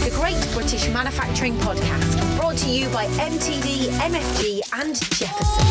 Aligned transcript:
the 0.00 0.10
Great 0.12 0.40
British 0.54 0.88
Manufacturing 0.88 1.54
Podcast, 1.56 2.40
brought 2.40 2.56
to 2.56 2.70
you 2.70 2.88
by 2.88 3.04
MTD, 3.04 3.88
MFG, 3.98 4.60
and 4.80 4.94
Jefferson. 4.94 5.66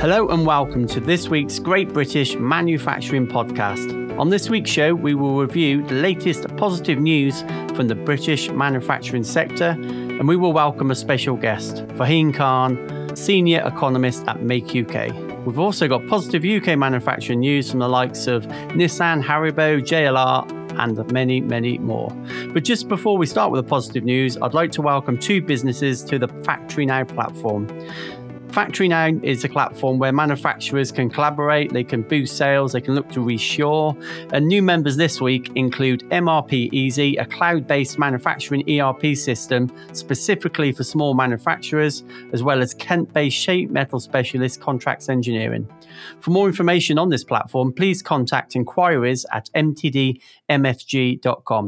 Hello 0.00 0.28
and 0.28 0.46
welcome 0.46 0.86
to 0.86 0.98
this 0.98 1.28
week's 1.28 1.58
Great 1.58 1.92
British 1.92 2.36
Manufacturing 2.36 3.26
Podcast. 3.26 4.18
On 4.18 4.30
this 4.30 4.48
week's 4.48 4.70
show, 4.70 4.94
we 4.94 5.14
will 5.14 5.36
review 5.38 5.86
the 5.86 5.96
latest 5.96 6.46
positive 6.56 6.98
news 6.98 7.42
from 7.76 7.88
the 7.88 7.94
British 7.94 8.48
manufacturing 8.48 9.24
sector 9.24 9.76
and 9.78 10.26
we 10.26 10.36
will 10.36 10.54
welcome 10.54 10.90
a 10.90 10.94
special 10.94 11.36
guest, 11.36 11.86
Fahim 11.98 12.32
Khan, 12.32 13.14
Senior 13.14 13.62
Economist 13.66 14.26
at 14.26 14.40
Make 14.40 14.74
UK. 14.74 15.37
We've 15.48 15.58
also 15.58 15.88
got 15.88 16.06
positive 16.08 16.44
UK 16.44 16.78
manufacturing 16.78 17.40
news 17.40 17.70
from 17.70 17.78
the 17.78 17.88
likes 17.88 18.26
of 18.26 18.44
Nissan, 18.76 19.24
Haribo, 19.24 19.80
JLR, 19.80 20.46
and 20.78 21.10
many, 21.10 21.40
many 21.40 21.78
more. 21.78 22.10
But 22.52 22.64
just 22.64 22.86
before 22.86 23.16
we 23.16 23.24
start 23.24 23.50
with 23.50 23.64
the 23.64 23.66
positive 23.66 24.04
news, 24.04 24.36
I'd 24.42 24.52
like 24.52 24.72
to 24.72 24.82
welcome 24.82 25.16
two 25.16 25.40
businesses 25.40 26.04
to 26.04 26.18
the 26.18 26.28
Factory 26.28 26.84
Now 26.84 27.04
platform. 27.04 27.66
Factory 28.50 28.88
Now 28.88 29.10
is 29.22 29.44
a 29.44 29.48
platform 29.48 29.98
where 29.98 30.12
manufacturers 30.12 30.90
can 30.90 31.10
collaborate, 31.10 31.72
they 31.72 31.84
can 31.84 32.02
boost 32.02 32.36
sales, 32.36 32.72
they 32.72 32.80
can 32.80 32.94
look 32.94 33.08
to 33.10 33.20
reshore. 33.20 33.94
And 34.32 34.48
new 34.48 34.62
members 34.62 34.96
this 34.96 35.20
week 35.20 35.50
include 35.54 36.00
MRP 36.10 36.72
Easy, 36.72 37.16
a 37.16 37.26
cloud 37.26 37.66
based 37.66 37.98
manufacturing 37.98 38.64
ERP 38.68 39.14
system 39.16 39.70
specifically 39.92 40.72
for 40.72 40.82
small 40.82 41.14
manufacturers, 41.14 42.02
as 42.32 42.42
well 42.42 42.62
as 42.62 42.72
Kent 42.74 43.12
based 43.12 43.36
shape 43.36 43.70
metal 43.70 44.00
specialist 44.00 44.60
Contracts 44.60 45.08
Engineering. 45.08 45.68
For 46.20 46.30
more 46.30 46.48
information 46.48 46.98
on 46.98 47.10
this 47.10 47.24
platform, 47.24 47.72
please 47.72 48.02
contact 48.02 48.56
inquiries 48.56 49.26
at 49.32 49.50
mtdmfg.com 49.54 50.22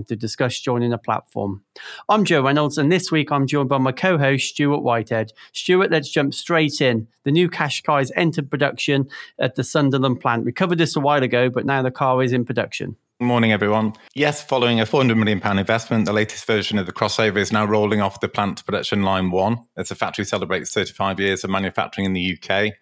to 0.04 0.16
discuss 0.16 0.58
joining 0.58 0.90
the 0.90 0.98
platform. 0.98 1.62
I'm 2.08 2.24
Joe 2.24 2.42
Reynolds, 2.42 2.78
and 2.78 2.90
this 2.90 3.12
week 3.12 3.30
I'm 3.30 3.46
joined 3.46 3.68
by 3.68 3.78
my 3.78 3.92
co 3.92 4.18
host, 4.18 4.48
Stuart 4.48 4.82
Whitehead. 4.82 5.32
Stuart, 5.52 5.90
let's 5.90 6.10
jump 6.10 6.34
straight 6.34 6.80
in. 6.80 7.06
The 7.24 7.30
new 7.30 7.48
Qashqai's 7.48 8.12
entered 8.16 8.50
production 8.50 9.08
at 9.38 9.54
the 9.54 9.64
Sunderland 9.64 10.20
plant. 10.20 10.44
We 10.44 10.52
covered 10.52 10.78
this 10.78 10.96
a 10.96 11.00
while 11.00 11.22
ago, 11.22 11.48
but 11.48 11.66
now 11.66 11.82
the 11.82 11.90
car 11.90 12.22
is 12.22 12.32
in 12.32 12.44
production. 12.44 12.96
Morning, 13.20 13.52
everyone. 13.52 13.92
Yes, 14.14 14.42
following 14.42 14.80
a 14.80 14.86
£400 14.86 15.16
million 15.16 15.58
investment, 15.58 16.06
the 16.06 16.12
latest 16.12 16.46
version 16.46 16.78
of 16.78 16.86
the 16.86 16.92
crossover 16.92 17.36
is 17.36 17.52
now 17.52 17.66
rolling 17.66 18.00
off 18.00 18.20
the 18.20 18.28
plant 18.28 18.64
production 18.64 19.02
line 19.02 19.30
one 19.30 19.58
as 19.76 19.90
the 19.90 19.94
factory 19.94 20.24
celebrates 20.24 20.72
35 20.72 21.20
years 21.20 21.44
of 21.44 21.50
manufacturing 21.50 22.06
in 22.06 22.14
the 22.14 22.38
UK. 22.38 22.72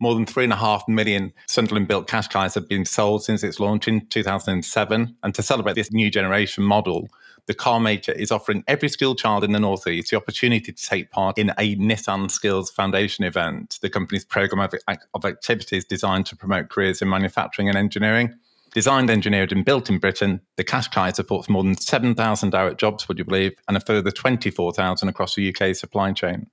More 0.00 0.14
than 0.14 0.26
three 0.26 0.44
and 0.44 0.52
a 0.52 0.56
half 0.56 0.88
million 0.88 1.32
Sunderland 1.46 1.86
built 1.86 2.08
Qashqais 2.08 2.54
have 2.54 2.68
been 2.68 2.84
sold 2.84 3.22
since 3.24 3.44
its 3.44 3.60
launch 3.60 3.86
in 3.86 4.06
2007. 4.06 5.16
And 5.22 5.34
to 5.34 5.42
celebrate 5.42 5.74
this 5.74 5.92
new 5.92 6.10
generation 6.10 6.64
model, 6.64 7.08
the 7.46 7.54
car 7.54 7.80
maker 7.80 8.12
is 8.12 8.30
offering 8.30 8.64
every 8.66 8.88
skilled 8.88 9.18
child 9.18 9.44
in 9.44 9.52
the 9.52 9.60
Northeast 9.60 10.10
the 10.10 10.16
opportunity 10.16 10.72
to 10.72 10.86
take 10.86 11.10
part 11.10 11.38
in 11.38 11.50
a 11.58 11.76
Nissan 11.76 12.30
Skills 12.30 12.70
Foundation 12.70 13.24
event, 13.24 13.78
the 13.82 13.90
company's 13.90 14.24
program 14.24 14.60
of, 14.60 14.98
of 15.14 15.24
activities 15.24 15.84
designed 15.84 16.26
to 16.26 16.36
promote 16.36 16.68
careers 16.68 17.02
in 17.02 17.08
manufacturing 17.08 17.68
and 17.68 17.76
engineering. 17.76 18.34
Designed, 18.72 19.08
engineered, 19.08 19.52
and 19.52 19.64
built 19.64 19.88
in 19.88 19.98
Britain, 19.98 20.40
the 20.56 20.64
Qashqai 20.64 21.14
supports 21.14 21.48
more 21.48 21.62
than 21.62 21.76
7,000 21.76 22.50
direct 22.50 22.80
jobs, 22.80 23.06
would 23.06 23.18
you 23.18 23.24
believe, 23.24 23.52
and 23.68 23.76
a 23.76 23.80
further 23.80 24.10
24,000 24.10 25.08
across 25.08 25.36
the 25.36 25.54
UK 25.54 25.76
supply 25.76 26.12
chain 26.12 26.48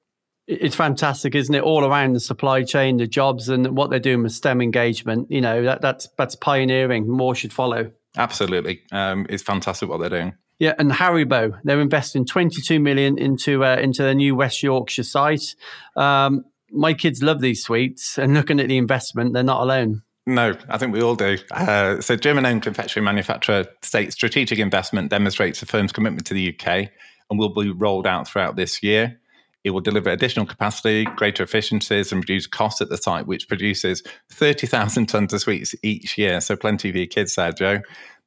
it's 0.47 0.75
fantastic, 0.75 1.35
isn't 1.35 1.53
it? 1.53 1.63
All 1.63 1.85
around 1.85 2.13
the 2.13 2.19
supply 2.19 2.63
chain, 2.63 2.97
the 2.97 3.07
jobs, 3.07 3.47
and 3.47 3.75
what 3.75 3.89
they're 3.89 3.99
doing 3.99 4.23
with 4.23 4.33
STEM 4.33 4.61
engagement. 4.61 5.31
You 5.31 5.41
know, 5.41 5.63
that, 5.63 5.81
that's 5.81 6.09
that's 6.17 6.35
pioneering. 6.35 7.07
More 7.07 7.35
should 7.35 7.53
follow. 7.53 7.91
Absolutely, 8.17 8.81
um, 8.91 9.25
it's 9.29 9.43
fantastic 9.43 9.87
what 9.87 9.99
they're 9.99 10.09
doing. 10.09 10.33
Yeah, 10.61 10.75
and 10.77 10.91
Haribo, 10.91 11.59
they're 11.63 11.81
investing 11.81 12.23
22 12.23 12.79
million 12.79 13.17
into 13.17 13.65
uh, 13.65 13.77
into 13.77 14.03
their 14.03 14.13
new 14.13 14.35
West 14.35 14.61
Yorkshire 14.61 15.01
site. 15.01 15.55
Um, 15.95 16.45
my 16.69 16.93
kids 16.93 17.23
love 17.23 17.41
these 17.41 17.63
sweets, 17.63 18.19
and 18.19 18.35
looking 18.35 18.59
at 18.59 18.67
the 18.67 18.77
investment, 18.77 19.33
they're 19.33 19.41
not 19.41 19.63
alone. 19.63 20.03
No, 20.27 20.53
I 20.69 20.77
think 20.77 20.93
we 20.93 21.01
all 21.01 21.15
do. 21.15 21.39
Uh, 21.49 21.99
so, 21.99 22.15
German-owned 22.15 22.61
confectionery 22.61 23.03
manufacturer 23.03 23.65
State 23.81 24.13
Strategic 24.13 24.59
Investment 24.59 25.09
demonstrates 25.09 25.61
the 25.61 25.65
firm's 25.65 25.91
commitment 25.91 26.27
to 26.27 26.35
the 26.35 26.55
UK 26.55 26.91
and 27.31 27.39
will 27.39 27.55
be 27.55 27.71
rolled 27.71 28.05
out 28.05 28.27
throughout 28.27 28.55
this 28.55 28.83
year. 28.83 29.19
It 29.63 29.71
will 29.71 29.81
deliver 29.81 30.11
additional 30.11 30.45
capacity, 30.45 31.05
greater 31.05 31.41
efficiencies, 31.41 32.11
and 32.11 32.21
reduce 32.21 32.45
costs 32.45 32.81
at 32.81 32.89
the 32.89 32.97
site, 32.97 33.25
which 33.25 33.47
produces 33.47 34.03
30,000 34.31 35.07
tonnes 35.07 35.33
of 35.33 35.41
sweets 35.41 35.73
each 35.81 36.19
year. 36.19 36.39
So, 36.39 36.55
plenty 36.55 36.91
for 36.91 36.99
your 36.99 37.07
kids 37.07 37.33
there, 37.33 37.51
Joe. 37.51 37.81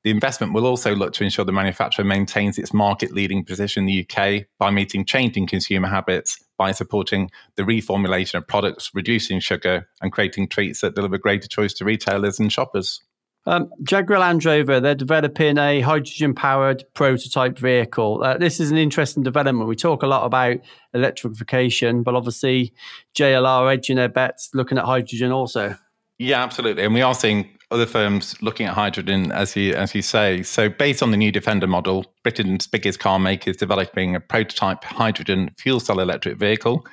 The 0.04 0.10
investment 0.10 0.52
will 0.52 0.66
also 0.66 0.94
look 0.94 1.14
to 1.14 1.24
ensure 1.24 1.46
the 1.46 1.52
manufacturer 1.52 2.04
maintains 2.04 2.58
its 2.58 2.74
market 2.74 3.12
leading 3.12 3.42
position 3.42 3.84
in 3.84 3.86
the 3.86 4.06
UK 4.06 4.44
by 4.58 4.70
meeting 4.70 5.06
changing 5.06 5.46
consumer 5.46 5.88
habits, 5.88 6.44
by 6.58 6.72
supporting 6.72 7.30
the 7.56 7.62
reformulation 7.62 8.34
of 8.34 8.46
products, 8.46 8.90
reducing 8.92 9.40
sugar, 9.40 9.88
and 10.02 10.12
creating 10.12 10.48
treats 10.48 10.82
that 10.82 10.94
deliver 10.94 11.16
greater 11.16 11.48
choice 11.48 11.72
to 11.74 11.86
retailers 11.86 12.38
and 12.38 12.52
shoppers. 12.52 13.00
Um, 13.46 13.70
Jaguar 13.82 14.20
Land 14.20 14.44
Rover, 14.44 14.78
they're 14.78 14.94
developing 14.94 15.56
a 15.58 15.80
hydrogen 15.80 16.34
powered 16.34 16.84
prototype 16.94 17.58
vehicle. 17.58 18.22
Uh, 18.22 18.36
this 18.36 18.60
is 18.60 18.70
an 18.70 18.76
interesting 18.76 19.22
development. 19.22 19.68
We 19.68 19.76
talk 19.76 20.02
a 20.02 20.06
lot 20.06 20.24
about 20.24 20.58
electrification, 20.92 22.02
but 22.02 22.14
obviously 22.14 22.74
JLR 23.14 23.46
are 23.46 23.70
edging 23.70 23.96
their 23.96 24.08
bets 24.08 24.50
looking 24.54 24.76
at 24.76 24.84
hydrogen 24.84 25.32
also. 25.32 25.76
Yeah, 26.18 26.42
absolutely. 26.42 26.84
And 26.84 26.94
we 26.94 27.02
are 27.02 27.14
seeing 27.14 27.50
other 27.74 27.86
firms 27.86 28.40
looking 28.40 28.66
at 28.66 28.74
hydrogen, 28.74 29.32
as 29.32 29.56
you, 29.56 29.74
as 29.74 29.94
you 29.94 30.00
say. 30.00 30.42
So, 30.44 30.68
based 30.68 31.02
on 31.02 31.10
the 31.10 31.16
new 31.16 31.32
Defender 31.32 31.66
model, 31.66 32.06
Britain's 32.22 32.68
biggest 32.68 33.00
car 33.00 33.18
maker 33.18 33.50
is 33.50 33.56
developing 33.56 34.14
a 34.14 34.20
prototype 34.20 34.84
hydrogen 34.84 35.50
fuel 35.58 35.80
cell 35.80 35.98
electric 35.98 36.38
vehicle, 36.38 36.86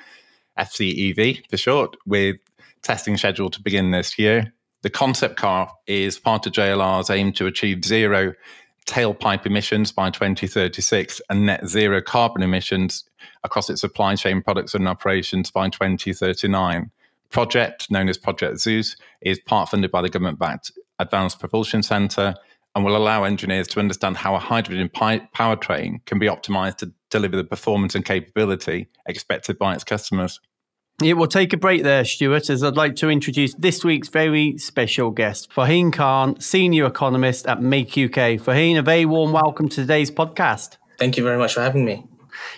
FCEV 0.58 1.48
for 1.48 1.56
short, 1.56 1.96
with 2.04 2.36
testing 2.82 3.16
scheduled 3.16 3.52
to 3.52 3.62
begin 3.62 3.92
this 3.92 4.18
year. 4.18 4.52
The 4.82 4.90
concept 4.90 5.36
car 5.36 5.72
is 5.86 6.18
part 6.18 6.46
of 6.46 6.52
JLR's 6.52 7.08
aim 7.08 7.32
to 7.34 7.46
achieve 7.46 7.84
zero 7.84 8.34
tailpipe 8.86 9.46
emissions 9.46 9.92
by 9.92 10.10
2036 10.10 11.20
and 11.30 11.46
net 11.46 11.68
zero 11.68 12.02
carbon 12.02 12.42
emissions 12.42 13.04
across 13.44 13.70
its 13.70 13.80
supply 13.80 14.16
chain 14.16 14.42
products 14.42 14.74
and 14.74 14.88
operations 14.88 15.52
by 15.52 15.68
2039. 15.68 16.90
Project, 17.32 17.90
known 17.90 18.08
as 18.08 18.18
Project 18.18 18.58
Zeus, 18.58 18.96
is 19.20 19.40
part 19.40 19.70
funded 19.70 19.90
by 19.90 20.02
the 20.02 20.08
government 20.08 20.38
backed 20.38 20.70
Advanced 20.98 21.40
Propulsion 21.40 21.82
Centre 21.82 22.34
and 22.74 22.84
will 22.84 22.96
allow 22.96 23.24
engineers 23.24 23.66
to 23.68 23.80
understand 23.80 24.16
how 24.18 24.34
a 24.34 24.38
hydrogen 24.38 24.88
powertrain 24.88 26.04
can 26.06 26.18
be 26.18 26.26
optimized 26.26 26.76
to 26.76 26.92
deliver 27.10 27.36
the 27.36 27.44
performance 27.44 27.94
and 27.94 28.04
capability 28.04 28.88
expected 29.06 29.58
by 29.58 29.74
its 29.74 29.84
customers. 29.84 30.40
Yeah, 31.00 31.14
we'll 31.14 31.26
take 31.26 31.52
a 31.52 31.56
break 31.56 31.82
there, 31.82 32.04
Stuart, 32.04 32.48
as 32.48 32.62
I'd 32.62 32.76
like 32.76 32.96
to 32.96 33.10
introduce 33.10 33.54
this 33.54 33.84
week's 33.84 34.08
very 34.08 34.56
special 34.58 35.10
guest, 35.10 35.50
Fahim 35.50 35.92
Khan, 35.92 36.38
Senior 36.38 36.86
Economist 36.86 37.46
at 37.46 37.60
Make 37.60 37.90
UK. 37.90 38.38
Fahim, 38.38 38.78
a 38.78 38.82
very 38.82 39.04
warm 39.04 39.32
welcome 39.32 39.68
to 39.70 39.76
today's 39.76 40.10
podcast. 40.10 40.76
Thank 40.98 41.16
you 41.16 41.24
very 41.24 41.38
much 41.38 41.54
for 41.54 41.62
having 41.62 41.84
me. 41.84 42.06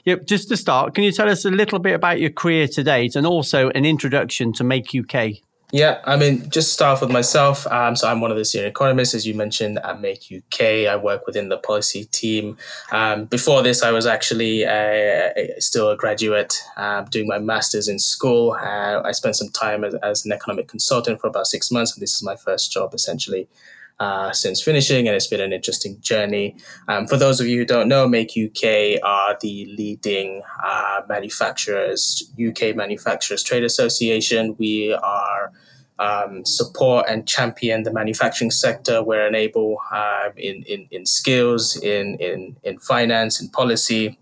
Yep, 0.04 0.26
just 0.26 0.48
to 0.48 0.56
start, 0.56 0.94
can 0.94 1.04
you 1.04 1.12
tell 1.12 1.28
us 1.28 1.44
a 1.44 1.50
little 1.50 1.78
bit 1.78 1.94
about 1.94 2.20
your 2.20 2.30
career 2.30 2.68
to 2.68 2.82
date 2.82 3.16
and 3.16 3.26
also 3.26 3.70
an 3.70 3.84
introduction 3.84 4.52
to 4.54 4.64
Make 4.64 4.94
UK? 4.94 5.40
Yeah, 5.74 6.00
I 6.04 6.14
mean, 6.14 6.48
just 6.50 6.72
start 6.72 6.92
off 6.92 7.00
with 7.00 7.10
myself. 7.10 7.66
Um, 7.66 7.96
so 7.96 8.08
I'm 8.08 8.20
one 8.20 8.30
of 8.30 8.36
the 8.36 8.44
senior 8.44 8.68
economists, 8.68 9.12
as 9.12 9.26
you 9.26 9.34
mentioned, 9.34 9.80
at 9.82 10.00
Make 10.00 10.32
UK. 10.32 10.86
I 10.86 10.94
work 10.94 11.26
within 11.26 11.48
the 11.48 11.56
policy 11.56 12.04
team. 12.04 12.56
Um, 12.92 13.24
before 13.24 13.60
this, 13.60 13.82
I 13.82 13.90
was 13.90 14.06
actually 14.06 14.62
a, 14.62 15.56
still 15.58 15.90
a 15.90 15.96
graduate 15.96 16.62
uh, 16.76 17.02
doing 17.10 17.26
my 17.26 17.40
master's 17.40 17.88
in 17.88 17.98
school. 17.98 18.52
Uh, 18.52 19.02
I 19.04 19.10
spent 19.10 19.34
some 19.34 19.48
time 19.48 19.82
as, 19.82 19.96
as, 19.96 20.24
an 20.24 20.30
economic 20.30 20.68
consultant 20.68 21.20
for 21.20 21.26
about 21.26 21.48
six 21.48 21.72
months, 21.72 21.92
and 21.92 22.00
this 22.00 22.14
is 22.14 22.22
my 22.22 22.36
first 22.36 22.70
job 22.70 22.94
essentially 22.94 23.48
uh, 24.00 24.32
since 24.32 24.62
finishing, 24.62 25.06
and 25.06 25.16
it's 25.16 25.26
been 25.26 25.40
an 25.40 25.52
interesting 25.52 26.00
journey. 26.00 26.56
Um, 26.88 27.06
for 27.06 27.16
those 27.16 27.40
of 27.40 27.46
you 27.46 27.58
who 27.58 27.64
don't 27.64 27.88
know, 27.88 28.08
Make 28.08 28.32
UK 28.36 29.00
are 29.02 29.36
the 29.40 29.66
leading 29.76 30.42
uh, 30.64 31.02
manufacturers, 31.08 32.30
UK 32.34 32.74
Manufacturers 32.74 33.42
Trade 33.42 33.64
Association. 33.64 34.56
We 34.58 34.92
are 34.94 35.52
um, 35.98 36.44
support 36.44 37.06
and 37.08 37.26
champion 37.26 37.84
the 37.84 37.92
manufacturing 37.92 38.50
sector 38.50 39.02
where 39.02 39.26
enable 39.26 39.78
uh, 39.92 40.30
in, 40.36 40.64
in, 40.64 40.88
in 40.90 41.06
skills, 41.06 41.76
in, 41.76 42.16
in, 42.16 42.56
in 42.64 42.78
finance, 42.78 43.40
in 43.40 43.48
policy. 43.48 44.18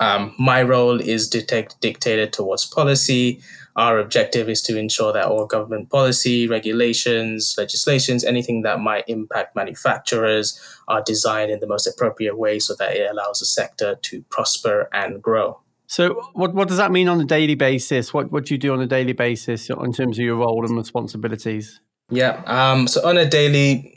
Um, 0.00 0.34
my 0.38 0.62
role 0.62 1.00
is 1.00 1.28
detect, 1.28 1.80
dictated 1.80 2.32
towards 2.32 2.66
policy. 2.66 3.40
Our 3.76 3.98
objective 3.98 4.48
is 4.48 4.62
to 4.62 4.78
ensure 4.78 5.12
that 5.12 5.26
all 5.26 5.46
government 5.46 5.90
policy, 5.90 6.48
regulations, 6.48 7.54
legislations, 7.58 8.24
anything 8.24 8.62
that 8.62 8.80
might 8.80 9.04
impact 9.06 9.54
manufacturers 9.54 10.58
are 10.88 11.02
designed 11.02 11.50
in 11.50 11.60
the 11.60 11.66
most 11.66 11.86
appropriate 11.86 12.38
way 12.38 12.58
so 12.58 12.74
that 12.78 12.96
it 12.96 13.10
allows 13.10 13.40
the 13.40 13.46
sector 13.46 13.96
to 14.02 14.22
prosper 14.30 14.88
and 14.92 15.22
grow. 15.22 15.60
So, 15.88 16.30
what, 16.32 16.54
what 16.54 16.68
does 16.68 16.78
that 16.78 16.90
mean 16.90 17.08
on 17.08 17.20
a 17.20 17.24
daily 17.24 17.54
basis? 17.54 18.12
What, 18.12 18.32
what 18.32 18.46
do 18.46 18.54
you 18.54 18.58
do 18.58 18.72
on 18.72 18.80
a 18.80 18.86
daily 18.86 19.12
basis 19.12 19.70
in 19.70 19.92
terms 19.92 20.18
of 20.18 20.24
your 20.24 20.36
role 20.36 20.64
and 20.66 20.76
responsibilities? 20.76 21.80
Yeah. 22.10 22.42
Um, 22.46 22.88
so 22.88 23.06
on 23.06 23.16
a 23.16 23.28
daily, 23.28 23.95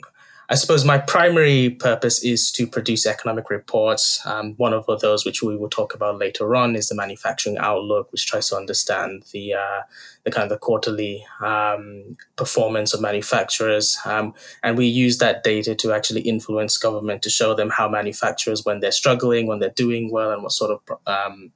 I 0.52 0.56
suppose 0.56 0.84
my 0.84 0.98
primary 0.98 1.70
purpose 1.70 2.24
is 2.24 2.50
to 2.52 2.66
produce 2.66 3.06
economic 3.06 3.50
reports. 3.50 4.20
Um, 4.26 4.54
one 4.56 4.72
of 4.72 4.84
those, 5.00 5.24
which 5.24 5.44
we 5.44 5.56
will 5.56 5.68
talk 5.68 5.94
about 5.94 6.18
later 6.18 6.56
on, 6.56 6.74
is 6.74 6.88
the 6.88 6.96
manufacturing 6.96 7.56
outlook, 7.58 8.10
which 8.10 8.26
tries 8.26 8.48
to 8.48 8.56
understand 8.56 9.22
the 9.32 9.54
uh, 9.54 9.82
the 10.24 10.32
kind 10.32 10.42
of 10.42 10.48
the 10.48 10.58
quarterly 10.58 11.24
um, 11.40 12.16
performance 12.34 12.92
of 12.92 13.00
manufacturers, 13.00 13.96
um, 14.04 14.34
and 14.64 14.76
we 14.76 14.86
use 14.86 15.18
that 15.18 15.44
data 15.44 15.76
to 15.76 15.92
actually 15.92 16.22
influence 16.22 16.76
government 16.76 17.22
to 17.22 17.30
show 17.30 17.54
them 17.54 17.70
how 17.70 17.88
manufacturers, 17.88 18.64
when 18.64 18.80
they're 18.80 18.90
struggling, 18.90 19.46
when 19.46 19.60
they're 19.60 19.70
doing 19.70 20.10
well, 20.10 20.32
and 20.32 20.42
what 20.42 20.50
sort 20.50 20.72
of 20.72 20.98
um, 21.06 21.52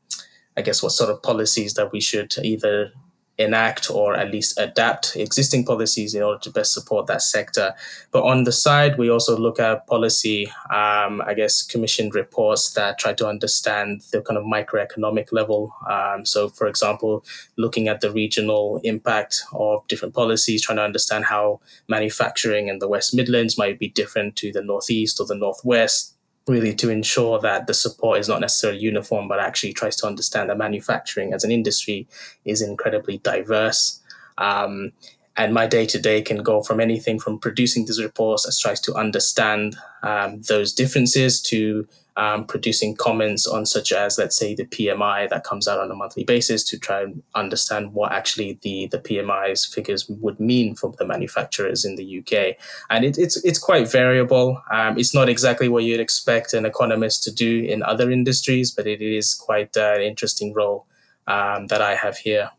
I 0.56 0.62
guess 0.62 0.84
what 0.84 0.92
sort 0.92 1.10
of 1.10 1.20
policies 1.20 1.74
that 1.74 1.90
we 1.90 2.00
should 2.00 2.32
either 2.40 2.92
enact 3.38 3.90
or 3.90 4.14
at 4.14 4.30
least 4.30 4.58
adapt 4.58 5.16
existing 5.16 5.64
policies 5.64 6.14
in 6.14 6.22
order 6.22 6.38
to 6.38 6.50
best 6.50 6.72
support 6.72 7.06
that 7.06 7.22
sector. 7.22 7.74
But 8.12 8.22
on 8.22 8.44
the 8.44 8.52
side, 8.52 8.96
we 8.96 9.10
also 9.10 9.36
look 9.36 9.58
at 9.58 9.86
policy, 9.86 10.46
um, 10.70 11.20
I 11.26 11.34
guess, 11.34 11.62
commissioned 11.62 12.14
reports 12.14 12.72
that 12.74 12.98
try 12.98 13.12
to 13.14 13.26
understand 13.26 14.02
the 14.12 14.22
kind 14.22 14.38
of 14.38 14.44
microeconomic 14.44 15.32
level. 15.32 15.74
Um, 15.90 16.24
so, 16.24 16.48
for 16.48 16.66
example, 16.66 17.24
looking 17.56 17.88
at 17.88 18.00
the 18.00 18.12
regional 18.12 18.80
impact 18.84 19.42
of 19.52 19.86
different 19.88 20.14
policies, 20.14 20.62
trying 20.62 20.76
to 20.76 20.84
understand 20.84 21.24
how 21.24 21.60
manufacturing 21.88 22.68
in 22.68 22.78
the 22.78 22.88
West 22.88 23.14
Midlands 23.14 23.58
might 23.58 23.78
be 23.78 23.88
different 23.88 24.36
to 24.36 24.52
the 24.52 24.62
Northeast 24.62 25.20
or 25.20 25.26
the 25.26 25.34
Northwest 25.34 26.13
really 26.46 26.74
to 26.74 26.90
ensure 26.90 27.40
that 27.40 27.66
the 27.66 27.74
support 27.74 28.18
is 28.18 28.28
not 28.28 28.40
necessarily 28.40 28.78
uniform, 28.78 29.28
but 29.28 29.40
actually 29.40 29.72
tries 29.72 29.96
to 29.96 30.06
understand 30.06 30.50
that 30.50 30.58
manufacturing 30.58 31.32
as 31.32 31.44
an 31.44 31.50
industry 31.50 32.06
is 32.44 32.60
incredibly 32.60 33.18
diverse. 33.18 34.00
Um, 34.36 34.92
and 35.36 35.52
my 35.52 35.66
day 35.66 35.86
to 35.86 35.98
day 35.98 36.22
can 36.22 36.42
go 36.42 36.62
from 36.62 36.80
anything 36.80 37.18
from 37.18 37.38
producing 37.38 37.86
these 37.86 38.02
reports 38.02 38.46
as 38.46 38.58
tries 38.58 38.80
to 38.82 38.94
understand 38.94 39.76
um, 40.02 40.42
those 40.42 40.72
differences 40.72 41.40
to 41.42 41.88
um, 42.16 42.44
producing 42.44 42.94
comments 42.94 43.46
on 43.46 43.66
such 43.66 43.92
as 43.92 44.18
let's 44.18 44.36
say 44.36 44.54
the 44.54 44.64
PMI 44.64 45.28
that 45.30 45.44
comes 45.44 45.66
out 45.66 45.80
on 45.80 45.90
a 45.90 45.94
monthly 45.94 46.24
basis 46.24 46.62
to 46.64 46.78
try 46.78 47.02
and 47.02 47.22
understand 47.34 47.92
what 47.92 48.12
actually 48.12 48.58
the 48.62 48.86
the 48.86 48.98
PMI's 48.98 49.64
figures 49.64 50.08
would 50.08 50.38
mean 50.38 50.74
for 50.74 50.92
the 50.98 51.06
manufacturers 51.06 51.84
in 51.84 51.96
the 51.96 52.18
UK 52.18 52.56
and 52.90 53.04
it, 53.04 53.18
it's 53.18 53.36
it's 53.44 53.58
quite 53.58 53.90
variable 53.90 54.62
um, 54.72 54.98
it's 54.98 55.14
not 55.14 55.28
exactly 55.28 55.68
what 55.68 55.84
you'd 55.84 56.00
expect 56.00 56.54
an 56.54 56.64
economist 56.64 57.22
to 57.24 57.32
do 57.32 57.64
in 57.64 57.82
other 57.82 58.10
industries 58.10 58.70
but 58.70 58.86
it 58.86 59.02
is 59.02 59.34
quite 59.34 59.76
uh, 59.76 59.94
an 59.96 60.02
interesting 60.02 60.52
role 60.52 60.86
um, 61.26 61.66
that 61.68 61.80
I 61.80 61.94
have 61.94 62.18
here. 62.18 62.50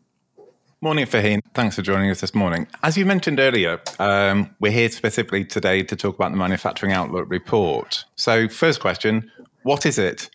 Morning, 0.86 1.04
Fahim. 1.04 1.40
Thanks 1.52 1.74
for 1.74 1.82
joining 1.82 2.12
us 2.12 2.20
this 2.20 2.32
morning. 2.32 2.68
As 2.84 2.96
you 2.96 3.04
mentioned 3.04 3.40
earlier, 3.40 3.80
um, 3.98 4.54
we're 4.60 4.70
here 4.70 4.88
specifically 4.88 5.44
today 5.44 5.82
to 5.82 5.96
talk 5.96 6.14
about 6.14 6.30
the 6.30 6.36
Manufacturing 6.36 6.92
Outlook 6.92 7.26
report. 7.28 8.04
So, 8.14 8.46
first 8.48 8.78
question 8.78 9.28
what 9.64 9.84
is 9.84 9.98
it? 9.98 10.30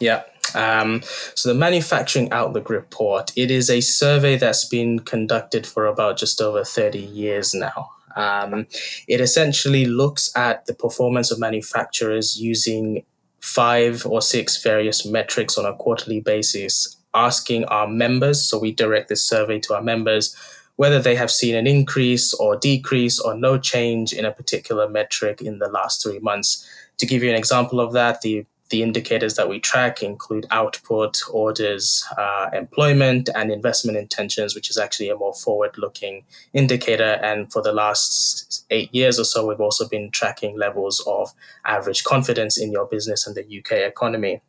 Yeah. 0.00 0.22
Um, 0.54 1.02
so 1.34 1.50
the 1.50 1.54
Manufacturing 1.54 2.32
Outlook 2.32 2.70
report, 2.70 3.30
it 3.36 3.50
is 3.50 3.68
a 3.68 3.82
survey 3.82 4.38
that's 4.38 4.64
been 4.64 5.00
conducted 5.00 5.66
for 5.66 5.84
about 5.84 6.16
just 6.16 6.40
over 6.40 6.64
30 6.64 6.98
years 6.98 7.52
now. 7.52 7.90
Um, 8.16 8.68
it 9.06 9.20
essentially 9.20 9.84
looks 9.84 10.34
at 10.34 10.64
the 10.64 10.72
performance 10.72 11.30
of 11.30 11.38
manufacturers 11.38 12.40
using 12.40 13.04
five 13.40 14.06
or 14.06 14.22
six 14.22 14.62
various 14.62 15.04
metrics 15.04 15.58
on 15.58 15.66
a 15.66 15.74
quarterly 15.74 16.20
basis 16.20 16.96
asking 17.14 17.64
our 17.66 17.86
members, 17.86 18.42
so 18.42 18.58
we 18.58 18.72
direct 18.72 19.08
this 19.08 19.24
survey 19.24 19.58
to 19.60 19.74
our 19.74 19.82
members, 19.82 20.36
whether 20.76 20.98
they 20.98 21.14
have 21.14 21.30
seen 21.30 21.54
an 21.54 21.66
increase 21.66 22.32
or 22.34 22.56
decrease 22.56 23.20
or 23.20 23.34
no 23.34 23.58
change 23.58 24.12
in 24.12 24.24
a 24.24 24.32
particular 24.32 24.88
metric 24.88 25.42
in 25.42 25.58
the 25.58 25.68
last 25.68 26.02
three 26.02 26.18
months. 26.20 26.66
To 26.98 27.06
give 27.06 27.22
you 27.22 27.30
an 27.30 27.36
example 27.36 27.80
of 27.80 27.92
that, 27.92 28.22
the 28.22 28.46
the 28.70 28.82
indicators 28.82 29.34
that 29.34 29.48
we 29.48 29.58
track 29.58 30.02
include 30.02 30.46
output, 30.50 31.20
orders, 31.30 32.04
uh, 32.16 32.48
employment, 32.52 33.28
and 33.34 33.50
investment 33.50 33.98
intentions, 33.98 34.54
which 34.54 34.70
is 34.70 34.78
actually 34.78 35.10
a 35.10 35.16
more 35.16 35.34
forward 35.34 35.76
looking 35.76 36.24
indicator. 36.54 37.18
And 37.22 37.52
for 37.52 37.62
the 37.62 37.72
last 37.72 38.64
eight 38.70 38.94
years 38.94 39.18
or 39.18 39.24
so, 39.24 39.46
we've 39.46 39.60
also 39.60 39.88
been 39.88 40.10
tracking 40.10 40.56
levels 40.56 41.02
of 41.06 41.32
average 41.64 42.04
confidence 42.04 42.56
in 42.58 42.70
your 42.70 42.86
business 42.86 43.26
and 43.26 43.36
the 43.36 43.58
UK 43.58 43.72
economy. 43.72 44.40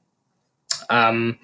Um, 0.89 1.39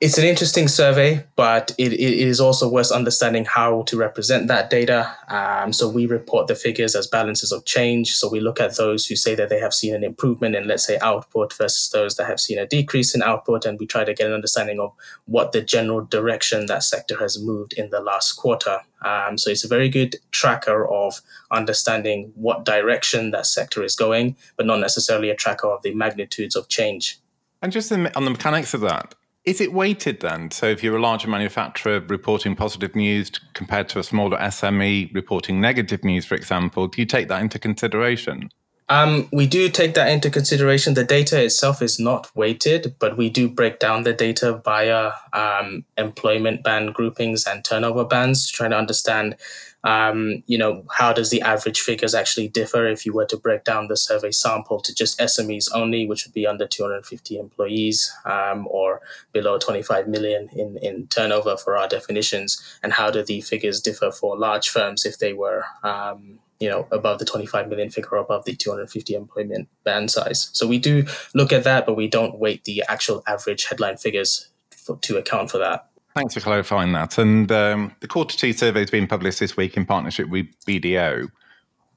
it's 0.00 0.16
an 0.16 0.24
interesting 0.24 0.68
survey, 0.68 1.24
but 1.34 1.72
it, 1.76 1.92
it 1.92 2.00
is 2.00 2.38
also 2.38 2.68
worth 2.68 2.92
understanding 2.92 3.44
how 3.44 3.82
to 3.82 3.96
represent 3.96 4.46
that 4.46 4.70
data. 4.70 5.12
Um, 5.26 5.72
so 5.72 5.88
we 5.88 6.06
report 6.06 6.46
the 6.46 6.54
figures 6.54 6.94
as 6.94 7.08
balances 7.08 7.50
of 7.50 7.64
change. 7.64 8.14
So 8.14 8.30
we 8.30 8.38
look 8.38 8.60
at 8.60 8.76
those 8.76 9.06
who 9.06 9.16
say 9.16 9.34
that 9.34 9.48
they 9.48 9.58
have 9.58 9.74
seen 9.74 9.96
an 9.96 10.04
improvement 10.04 10.54
in, 10.54 10.68
let's 10.68 10.86
say, 10.86 10.98
output 11.02 11.52
versus 11.52 11.90
those 11.90 12.14
that 12.14 12.26
have 12.26 12.38
seen 12.38 12.60
a 12.60 12.66
decrease 12.66 13.12
in 13.12 13.22
output. 13.22 13.64
And 13.64 13.76
we 13.80 13.86
try 13.86 14.04
to 14.04 14.14
get 14.14 14.28
an 14.28 14.34
understanding 14.34 14.78
of 14.78 14.92
what 15.24 15.50
the 15.50 15.62
general 15.62 16.02
direction 16.02 16.66
that 16.66 16.84
sector 16.84 17.18
has 17.18 17.42
moved 17.42 17.72
in 17.72 17.90
the 17.90 18.00
last 18.00 18.34
quarter. 18.34 18.82
Um, 19.02 19.36
so 19.36 19.50
it's 19.50 19.64
a 19.64 19.68
very 19.68 19.88
good 19.88 20.14
tracker 20.30 20.86
of 20.86 21.22
understanding 21.50 22.30
what 22.36 22.64
direction 22.64 23.32
that 23.32 23.46
sector 23.46 23.82
is 23.82 23.96
going, 23.96 24.36
but 24.56 24.64
not 24.64 24.78
necessarily 24.78 25.30
a 25.30 25.34
tracker 25.34 25.66
of 25.66 25.82
the 25.82 25.92
magnitudes 25.92 26.54
of 26.54 26.68
change. 26.68 27.18
And 27.60 27.72
just 27.72 27.90
on 27.90 28.04
the 28.04 28.30
mechanics 28.30 28.74
of 28.74 28.82
that, 28.82 29.16
is 29.48 29.62
it 29.62 29.72
weighted 29.72 30.20
then? 30.20 30.50
So 30.50 30.66
if 30.66 30.82
you're 30.82 30.96
a 30.96 31.00
larger 31.00 31.28
manufacturer 31.28 32.00
reporting 32.00 32.54
positive 32.54 32.94
news 32.94 33.30
compared 33.54 33.88
to 33.90 33.98
a 33.98 34.02
smaller 34.02 34.36
SME 34.36 35.14
reporting 35.14 35.58
negative 35.58 36.04
news, 36.04 36.26
for 36.26 36.34
example, 36.34 36.86
do 36.86 37.00
you 37.00 37.06
take 37.06 37.28
that 37.28 37.40
into 37.40 37.58
consideration? 37.58 38.50
Um, 38.90 39.28
we 39.32 39.46
do 39.46 39.68
take 39.68 39.94
that 39.94 40.08
into 40.08 40.30
consideration. 40.30 40.94
The 40.94 41.04
data 41.04 41.42
itself 41.42 41.80
is 41.82 41.98
not 41.98 42.30
weighted, 42.34 42.96
but 42.98 43.16
we 43.16 43.28
do 43.30 43.48
break 43.48 43.78
down 43.78 44.02
the 44.02 44.12
data 44.12 44.60
via 44.64 45.12
um, 45.32 45.84
employment 45.96 46.62
band 46.62 46.94
groupings 46.94 47.46
and 47.46 47.64
turnover 47.64 48.04
bands, 48.04 48.50
trying 48.50 48.70
to 48.70 48.78
understand 48.78 49.36
um, 49.84 50.42
you 50.46 50.58
know, 50.58 50.84
how 50.90 51.12
does 51.12 51.30
the 51.30 51.40
average 51.42 51.80
figures 51.80 52.14
actually 52.14 52.48
differ 52.48 52.86
if 52.86 53.06
you 53.06 53.12
were 53.12 53.26
to 53.26 53.36
break 53.36 53.64
down 53.64 53.86
the 53.86 53.96
survey 53.96 54.32
sample 54.32 54.80
to 54.80 54.94
just 54.94 55.18
SMEs 55.20 55.68
only, 55.72 56.06
which 56.06 56.26
would 56.26 56.34
be 56.34 56.46
under 56.46 56.66
250 56.66 57.38
employees 57.38 58.12
um, 58.24 58.66
or 58.70 59.00
below 59.32 59.58
25 59.58 60.08
million 60.08 60.48
in, 60.52 60.78
in 60.78 61.06
turnover 61.06 61.56
for 61.56 61.76
our 61.76 61.88
definitions? 61.88 62.60
And 62.82 62.92
how 62.92 63.10
do 63.10 63.22
the 63.22 63.40
figures 63.40 63.80
differ 63.80 64.10
for 64.10 64.36
large 64.36 64.68
firms 64.68 65.04
if 65.04 65.18
they 65.18 65.32
were, 65.32 65.64
um, 65.84 66.40
you 66.58 66.68
know, 66.68 66.88
above 66.90 67.20
the 67.20 67.24
25 67.24 67.68
million 67.68 67.88
figure 67.88 68.10
or 68.12 68.18
above 68.18 68.44
the 68.46 68.56
250 68.56 69.14
employment 69.14 69.68
band 69.84 70.10
size? 70.10 70.50
So 70.52 70.66
we 70.66 70.78
do 70.80 71.06
look 71.34 71.52
at 71.52 71.62
that, 71.64 71.86
but 71.86 71.96
we 71.96 72.08
don't 72.08 72.38
weight 72.40 72.64
the 72.64 72.82
actual 72.88 73.22
average 73.28 73.66
headline 73.66 73.96
figures 73.96 74.48
for, 74.72 74.96
to 74.96 75.18
account 75.18 75.52
for 75.52 75.58
that. 75.58 75.88
Thanks 76.18 76.34
for 76.34 76.40
clarifying 76.40 76.90
that. 76.94 77.16
And 77.16 77.52
um, 77.52 77.94
the 78.00 78.08
quarter 78.08 78.36
two 78.36 78.52
survey 78.52 78.80
has 78.80 78.90
been 78.90 79.06
published 79.06 79.38
this 79.38 79.56
week 79.56 79.76
in 79.76 79.86
partnership 79.86 80.28
with 80.28 80.46
BDO. 80.66 81.28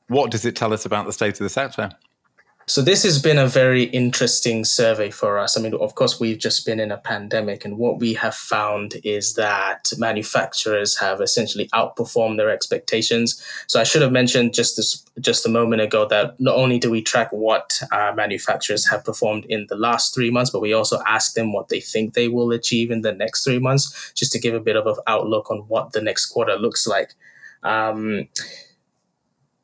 What 0.09 0.29
does 0.29 0.45
it 0.45 0.55
tell 0.55 0.73
us 0.73 0.85
about 0.85 1.07
the 1.07 1.11
state 1.11 1.33
of 1.33 1.39
the 1.39 1.49
sector? 1.49 1.89
So 2.71 2.81
this 2.81 3.03
has 3.03 3.21
been 3.21 3.37
a 3.37 3.47
very 3.47 3.83
interesting 3.83 4.63
survey 4.63 5.09
for 5.09 5.37
us. 5.37 5.57
I 5.57 5.61
mean, 5.61 5.73
of 5.73 5.93
course, 5.95 6.21
we've 6.21 6.39
just 6.39 6.65
been 6.65 6.79
in 6.79 6.89
a 6.89 6.97
pandemic, 6.97 7.65
and 7.65 7.77
what 7.77 7.99
we 7.99 8.13
have 8.13 8.33
found 8.33 8.95
is 9.03 9.33
that 9.33 9.91
manufacturers 9.97 10.97
have 10.99 11.19
essentially 11.19 11.67
outperformed 11.73 12.37
their 12.37 12.49
expectations. 12.49 13.43
So 13.67 13.81
I 13.81 13.83
should 13.83 14.01
have 14.01 14.13
mentioned 14.13 14.53
just 14.53 14.77
this 14.77 15.03
just 15.19 15.45
a 15.45 15.49
moment 15.49 15.81
ago 15.81 16.07
that 16.07 16.39
not 16.39 16.55
only 16.55 16.79
do 16.79 16.89
we 16.89 17.01
track 17.01 17.33
what 17.33 17.77
uh, 17.91 18.13
manufacturers 18.15 18.89
have 18.89 19.03
performed 19.03 19.43
in 19.49 19.65
the 19.67 19.75
last 19.75 20.15
three 20.15 20.31
months, 20.31 20.49
but 20.49 20.61
we 20.61 20.71
also 20.71 21.01
ask 21.05 21.33
them 21.33 21.51
what 21.51 21.67
they 21.67 21.81
think 21.81 22.13
they 22.13 22.29
will 22.29 22.53
achieve 22.53 22.89
in 22.89 23.01
the 23.01 23.11
next 23.11 23.43
three 23.43 23.59
months, 23.59 24.13
just 24.15 24.31
to 24.31 24.39
give 24.39 24.53
a 24.53 24.61
bit 24.61 24.77
of 24.77 24.87
an 24.87 24.95
outlook 25.07 25.51
on 25.51 25.57
what 25.67 25.91
the 25.91 26.01
next 26.01 26.27
quarter 26.27 26.55
looks 26.55 26.87
like. 26.87 27.15
Um, 27.63 28.29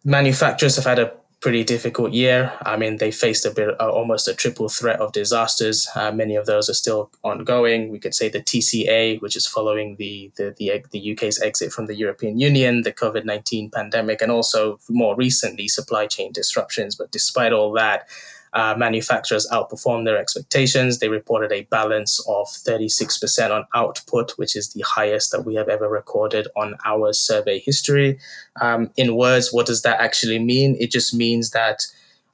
manufacturers 0.04 0.76
have 0.76 0.84
had 0.84 1.00
a 1.00 1.14
pretty 1.48 1.64
difficult 1.64 2.12
year. 2.12 2.52
I 2.66 2.76
mean, 2.76 2.98
they 2.98 3.10
faced 3.10 3.46
a 3.46 3.52
bit, 3.52 3.70
uh, 3.80 3.90
almost 3.90 4.28
a 4.28 4.34
triple 4.34 4.68
threat 4.68 5.00
of 5.00 5.14
disasters. 5.14 5.88
Uh, 5.96 6.12
many 6.12 6.36
of 6.36 6.46
those 6.46 6.70
are 6.70 6.74
still 6.74 7.10
ongoing. 7.24 7.88
We 7.88 8.00
could 8.00 8.14
say 8.14 8.28
the 8.28 8.42
TCA, 8.42 9.22
which 9.22 9.38
is 9.38 9.48
following 9.48 9.96
the, 9.96 10.30
the, 10.36 10.54
the, 10.58 10.84
the 10.92 11.14
UK's 11.14 11.42
exit 11.42 11.72
from 11.72 11.86
the 11.86 11.96
European 11.96 12.38
Union, 12.38 12.82
the 12.82 12.92
COVID 12.92 13.24
19 13.24 13.70
pandemic, 13.70 14.22
and 14.22 14.30
also 14.30 14.78
more 14.90 15.16
recently, 15.16 15.70
supply 15.70 16.06
chain 16.06 16.34
disruptions. 16.34 16.98
But 16.98 17.12
despite 17.12 17.54
all 17.54 17.72
that, 17.76 18.10
uh, 18.54 18.76
manufacturers 18.78 19.48
outperformed 19.52 20.06
their 20.06 20.18
expectations. 20.18 21.00
They 21.00 21.10
reported 21.10 21.52
a 21.52 21.64
balance 21.64 22.20
of 22.28 22.48
36% 22.48 23.52
on 23.52 23.66
output, 23.76 24.32
which 24.38 24.56
is 24.56 24.74
the 24.74 24.82
highest 24.82 25.32
that 25.32 25.46
we 25.46 25.56
have 25.56 25.70
ever 25.70 25.90
recorded 25.90 26.48
on 26.56 26.76
our 26.86 27.14
survey 27.14 27.60
history. 27.60 28.20
Um, 28.62 28.92
in 28.98 29.16
words, 29.16 29.52
what 29.52 29.66
does 29.66 29.82
that 29.84 30.00
actually 30.00 30.40
mean? 30.40 30.76
It 30.80 30.92
just 30.92 31.14
means 31.14 31.52
that 31.52 31.86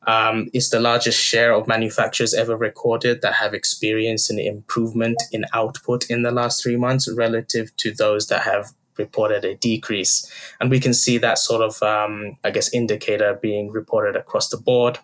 um, 0.05 0.49
it's 0.53 0.69
the 0.69 0.79
largest 0.79 1.19
share 1.19 1.53
of 1.53 1.67
manufacturers 1.67 2.33
ever 2.33 2.57
recorded 2.57 3.21
that 3.21 3.33
have 3.35 3.53
experienced 3.53 4.29
an 4.29 4.39
improvement 4.39 5.21
in 5.31 5.45
output 5.53 6.09
in 6.09 6.23
the 6.23 6.31
last 6.31 6.61
three 6.61 6.75
months 6.75 7.09
relative 7.09 7.75
to 7.77 7.91
those 7.91 8.27
that 8.27 8.41
have 8.41 8.73
reported 8.97 9.45
a 9.45 9.55
decrease. 9.55 10.29
And 10.59 10.69
we 10.69 10.79
can 10.79 10.93
see 10.93 11.17
that 11.17 11.37
sort 11.37 11.61
of, 11.61 11.81
um, 11.81 12.37
I 12.43 12.51
guess, 12.51 12.73
indicator 12.73 13.39
being 13.41 13.71
reported 13.71 14.15
across 14.15 14.49
the 14.49 14.57
board 14.57 14.99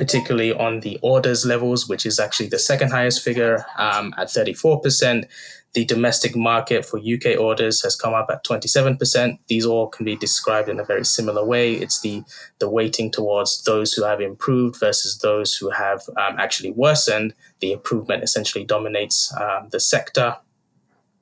particularly 0.00 0.50
on 0.50 0.80
the 0.80 0.98
orders 1.02 1.44
levels, 1.44 1.86
which 1.86 2.06
is 2.06 2.18
actually 2.18 2.48
the 2.48 2.58
second 2.58 2.90
highest 2.90 3.22
figure 3.22 3.66
um, 3.76 4.14
at 4.16 4.28
34%. 4.28 5.26
The 5.74 5.84
domestic 5.84 6.34
market 6.34 6.86
for 6.86 6.98
UK 6.98 7.38
orders 7.38 7.82
has 7.82 7.96
come 7.96 8.14
up 8.14 8.28
at 8.30 8.42
27%. 8.42 9.38
These 9.48 9.66
all 9.66 9.88
can 9.88 10.06
be 10.06 10.16
described 10.16 10.70
in 10.70 10.80
a 10.80 10.84
very 10.84 11.04
similar 11.04 11.44
way. 11.44 11.74
It's 11.74 12.00
the, 12.00 12.22
the 12.60 12.70
weighting 12.70 13.10
towards 13.10 13.62
those 13.64 13.92
who 13.92 14.02
have 14.04 14.22
improved 14.22 14.80
versus 14.80 15.18
those 15.18 15.54
who 15.54 15.68
have 15.68 16.00
um, 16.16 16.36
actually 16.38 16.70
worsened. 16.70 17.34
The 17.60 17.72
improvement 17.72 18.24
essentially 18.24 18.64
dominates 18.64 19.30
um, 19.36 19.68
the 19.68 19.80
sector. 19.80 20.38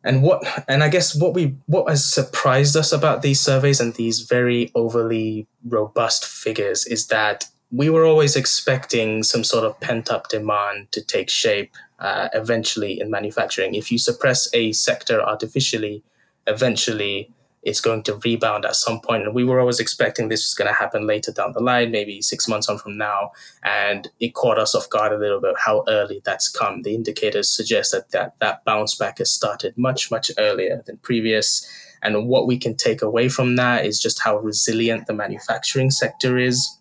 And 0.04 0.22
what 0.22 0.46
and 0.68 0.84
I 0.84 0.88
guess 0.88 1.20
what 1.20 1.34
we 1.34 1.56
what 1.66 1.88
has 1.88 2.04
surprised 2.06 2.76
us 2.76 2.92
about 2.92 3.22
these 3.22 3.40
surveys 3.40 3.80
and 3.80 3.92
these 3.94 4.20
very 4.20 4.70
overly 4.76 5.48
robust 5.66 6.24
figures 6.24 6.86
is 6.86 7.08
that 7.08 7.46
we 7.70 7.90
were 7.90 8.04
always 8.04 8.34
expecting 8.34 9.22
some 9.22 9.44
sort 9.44 9.64
of 9.64 9.78
pent 9.80 10.10
up 10.10 10.28
demand 10.28 10.90
to 10.92 11.02
take 11.02 11.28
shape 11.28 11.74
uh, 11.98 12.28
eventually 12.32 13.00
in 13.00 13.10
manufacturing. 13.10 13.74
If 13.74 13.92
you 13.92 13.98
suppress 13.98 14.48
a 14.54 14.72
sector 14.72 15.20
artificially, 15.20 16.02
eventually 16.46 17.30
it's 17.62 17.80
going 17.80 18.02
to 18.04 18.18
rebound 18.24 18.64
at 18.64 18.76
some 18.76 19.00
point. 19.00 19.24
And 19.24 19.34
we 19.34 19.44
were 19.44 19.60
always 19.60 19.80
expecting 19.80 20.28
this 20.28 20.46
was 20.46 20.54
going 20.54 20.72
to 20.72 20.78
happen 20.78 21.06
later 21.06 21.32
down 21.32 21.52
the 21.52 21.60
line, 21.60 21.90
maybe 21.90 22.22
six 22.22 22.48
months 22.48 22.68
on 22.68 22.78
from 22.78 22.96
now. 22.96 23.32
And 23.62 24.08
it 24.20 24.34
caught 24.34 24.58
us 24.58 24.74
off 24.74 24.88
guard 24.88 25.12
a 25.12 25.18
little 25.18 25.40
bit 25.40 25.54
how 25.58 25.84
early 25.88 26.22
that's 26.24 26.48
come. 26.48 26.82
The 26.82 26.94
indicators 26.94 27.54
suggest 27.54 27.92
that 27.92 28.10
that, 28.12 28.36
that 28.40 28.64
bounce 28.64 28.94
back 28.94 29.18
has 29.18 29.30
started 29.30 29.76
much, 29.76 30.10
much 30.10 30.30
earlier 30.38 30.82
than 30.86 30.98
previous. 30.98 31.68
And 32.00 32.28
what 32.28 32.46
we 32.46 32.56
can 32.56 32.76
take 32.76 33.02
away 33.02 33.28
from 33.28 33.56
that 33.56 33.84
is 33.84 34.00
just 34.00 34.22
how 34.22 34.38
resilient 34.38 35.06
the 35.06 35.12
manufacturing 35.12 35.90
sector 35.90 36.38
is 36.38 36.77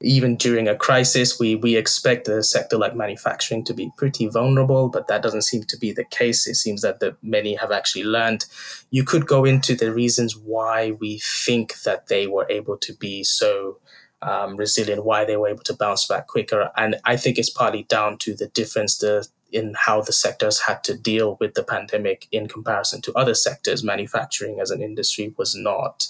even 0.00 0.36
during 0.36 0.66
a 0.66 0.76
crisis, 0.76 1.38
we, 1.38 1.54
we 1.54 1.76
expect 1.76 2.26
a 2.26 2.42
sector 2.42 2.78
like 2.78 2.96
manufacturing 2.96 3.64
to 3.64 3.74
be 3.74 3.92
pretty 3.96 4.26
vulnerable, 4.28 4.88
but 4.88 5.08
that 5.08 5.22
doesn't 5.22 5.42
seem 5.42 5.64
to 5.64 5.76
be 5.76 5.92
the 5.92 6.04
case. 6.04 6.46
It 6.46 6.54
seems 6.54 6.80
that 6.80 7.00
the, 7.00 7.16
many 7.22 7.54
have 7.56 7.70
actually 7.70 8.04
learned. 8.04 8.46
You 8.90 9.04
could 9.04 9.26
go 9.26 9.44
into 9.44 9.74
the 9.74 9.92
reasons 9.92 10.36
why 10.36 10.92
we 10.92 11.20
think 11.44 11.82
that 11.82 12.06
they 12.06 12.26
were 12.26 12.46
able 12.48 12.78
to 12.78 12.94
be 12.94 13.22
so 13.24 13.78
um, 14.22 14.56
resilient, 14.56 15.04
why 15.04 15.24
they 15.24 15.36
were 15.36 15.48
able 15.48 15.64
to 15.64 15.76
bounce 15.76 16.06
back 16.06 16.26
quicker. 16.28 16.70
And 16.76 16.96
I 17.04 17.16
think 17.16 17.38
it's 17.38 17.50
partly 17.50 17.82
down 17.84 18.16
to 18.18 18.34
the 18.34 18.48
difference 18.48 18.98
the, 18.98 19.26
in 19.52 19.74
how 19.76 20.00
the 20.00 20.12
sectors 20.12 20.60
had 20.60 20.82
to 20.84 20.96
deal 20.96 21.36
with 21.40 21.54
the 21.54 21.62
pandemic 21.62 22.26
in 22.32 22.48
comparison 22.48 23.02
to 23.02 23.12
other 23.14 23.34
sectors. 23.34 23.84
Manufacturing 23.84 24.60
as 24.60 24.70
an 24.70 24.82
industry 24.82 25.34
was 25.36 25.54
not 25.54 26.06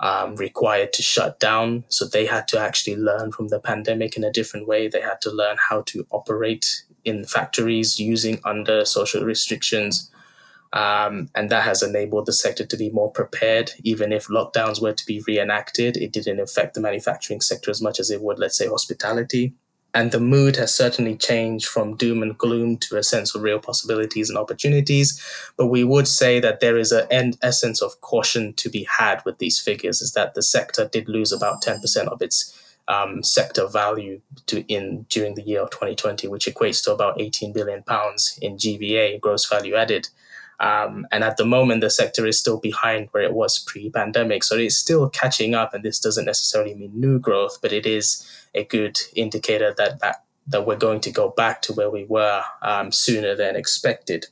um, 0.00 0.36
required 0.36 0.92
to 0.94 1.02
shut 1.02 1.40
down. 1.40 1.84
So 1.88 2.06
they 2.06 2.26
had 2.26 2.48
to 2.48 2.58
actually 2.58 2.96
learn 2.96 3.32
from 3.32 3.48
the 3.48 3.60
pandemic 3.60 4.16
in 4.16 4.24
a 4.24 4.32
different 4.32 4.66
way. 4.66 4.88
They 4.88 5.00
had 5.00 5.20
to 5.22 5.30
learn 5.30 5.56
how 5.68 5.82
to 5.86 6.06
operate 6.10 6.84
in 7.04 7.24
factories 7.24 7.98
using 7.98 8.40
under 8.44 8.84
social 8.84 9.24
restrictions. 9.24 10.10
Um, 10.72 11.30
and 11.34 11.48
that 11.50 11.62
has 11.62 11.82
enabled 11.82 12.26
the 12.26 12.32
sector 12.32 12.66
to 12.66 12.76
be 12.76 12.90
more 12.90 13.10
prepared. 13.10 13.72
Even 13.84 14.12
if 14.12 14.26
lockdowns 14.26 14.82
were 14.82 14.92
to 14.92 15.06
be 15.06 15.22
reenacted, 15.26 15.96
it 15.96 16.12
didn't 16.12 16.40
affect 16.40 16.74
the 16.74 16.80
manufacturing 16.80 17.40
sector 17.40 17.70
as 17.70 17.80
much 17.80 17.98
as 17.98 18.10
it 18.10 18.20
would, 18.20 18.38
let's 18.38 18.58
say, 18.58 18.66
hospitality. 18.66 19.54
And 19.96 20.12
the 20.12 20.20
mood 20.20 20.56
has 20.56 20.76
certainly 20.76 21.16
changed 21.16 21.66
from 21.66 21.96
doom 21.96 22.22
and 22.22 22.36
gloom 22.36 22.76
to 22.80 22.98
a 22.98 23.02
sense 23.02 23.34
of 23.34 23.40
real 23.40 23.58
possibilities 23.58 24.28
and 24.28 24.36
opportunities. 24.36 25.18
But 25.56 25.68
we 25.68 25.84
would 25.84 26.06
say 26.06 26.38
that 26.38 26.60
there 26.60 26.76
is 26.76 26.92
an 26.92 27.32
essence 27.40 27.80
of 27.80 27.98
caution 28.02 28.52
to 28.56 28.68
be 28.68 28.86
had 28.98 29.24
with 29.24 29.38
these 29.38 29.58
figures, 29.58 30.02
is 30.02 30.12
that 30.12 30.34
the 30.34 30.42
sector 30.42 30.86
did 30.86 31.08
lose 31.08 31.32
about 31.32 31.62
10% 31.62 32.08
of 32.08 32.20
its 32.20 32.54
um, 32.88 33.22
sector 33.22 33.66
value 33.66 34.20
to 34.48 34.70
in 34.70 35.06
during 35.08 35.34
the 35.34 35.42
year 35.42 35.62
of 35.62 35.70
2020, 35.70 36.28
which 36.28 36.44
equates 36.44 36.84
to 36.84 36.92
about 36.92 37.18
18 37.18 37.54
billion 37.54 37.82
pounds 37.82 38.38
in 38.42 38.58
GVA, 38.58 39.18
gross 39.18 39.48
value 39.48 39.76
added. 39.76 40.10
Um, 40.58 41.06
and 41.12 41.22
at 41.22 41.36
the 41.36 41.44
moment, 41.44 41.80
the 41.80 41.90
sector 41.90 42.26
is 42.26 42.38
still 42.38 42.58
behind 42.58 43.08
where 43.10 43.22
it 43.22 43.34
was 43.34 43.58
pre 43.58 43.90
pandemic. 43.90 44.44
So 44.44 44.56
it's 44.56 44.76
still 44.76 45.08
catching 45.08 45.54
up. 45.54 45.74
And 45.74 45.84
this 45.84 46.00
doesn't 46.00 46.24
necessarily 46.24 46.74
mean 46.74 46.92
new 46.94 47.18
growth, 47.18 47.58
but 47.60 47.72
it 47.72 47.86
is 47.86 48.26
a 48.54 48.64
good 48.64 48.98
indicator 49.14 49.74
that, 49.76 50.00
that, 50.00 50.24
that 50.46 50.66
we're 50.66 50.76
going 50.76 51.00
to 51.00 51.10
go 51.10 51.30
back 51.30 51.62
to 51.62 51.72
where 51.72 51.90
we 51.90 52.04
were 52.04 52.42
um, 52.62 52.90
sooner 52.90 53.34
than 53.34 53.56
expected. 53.56 54.26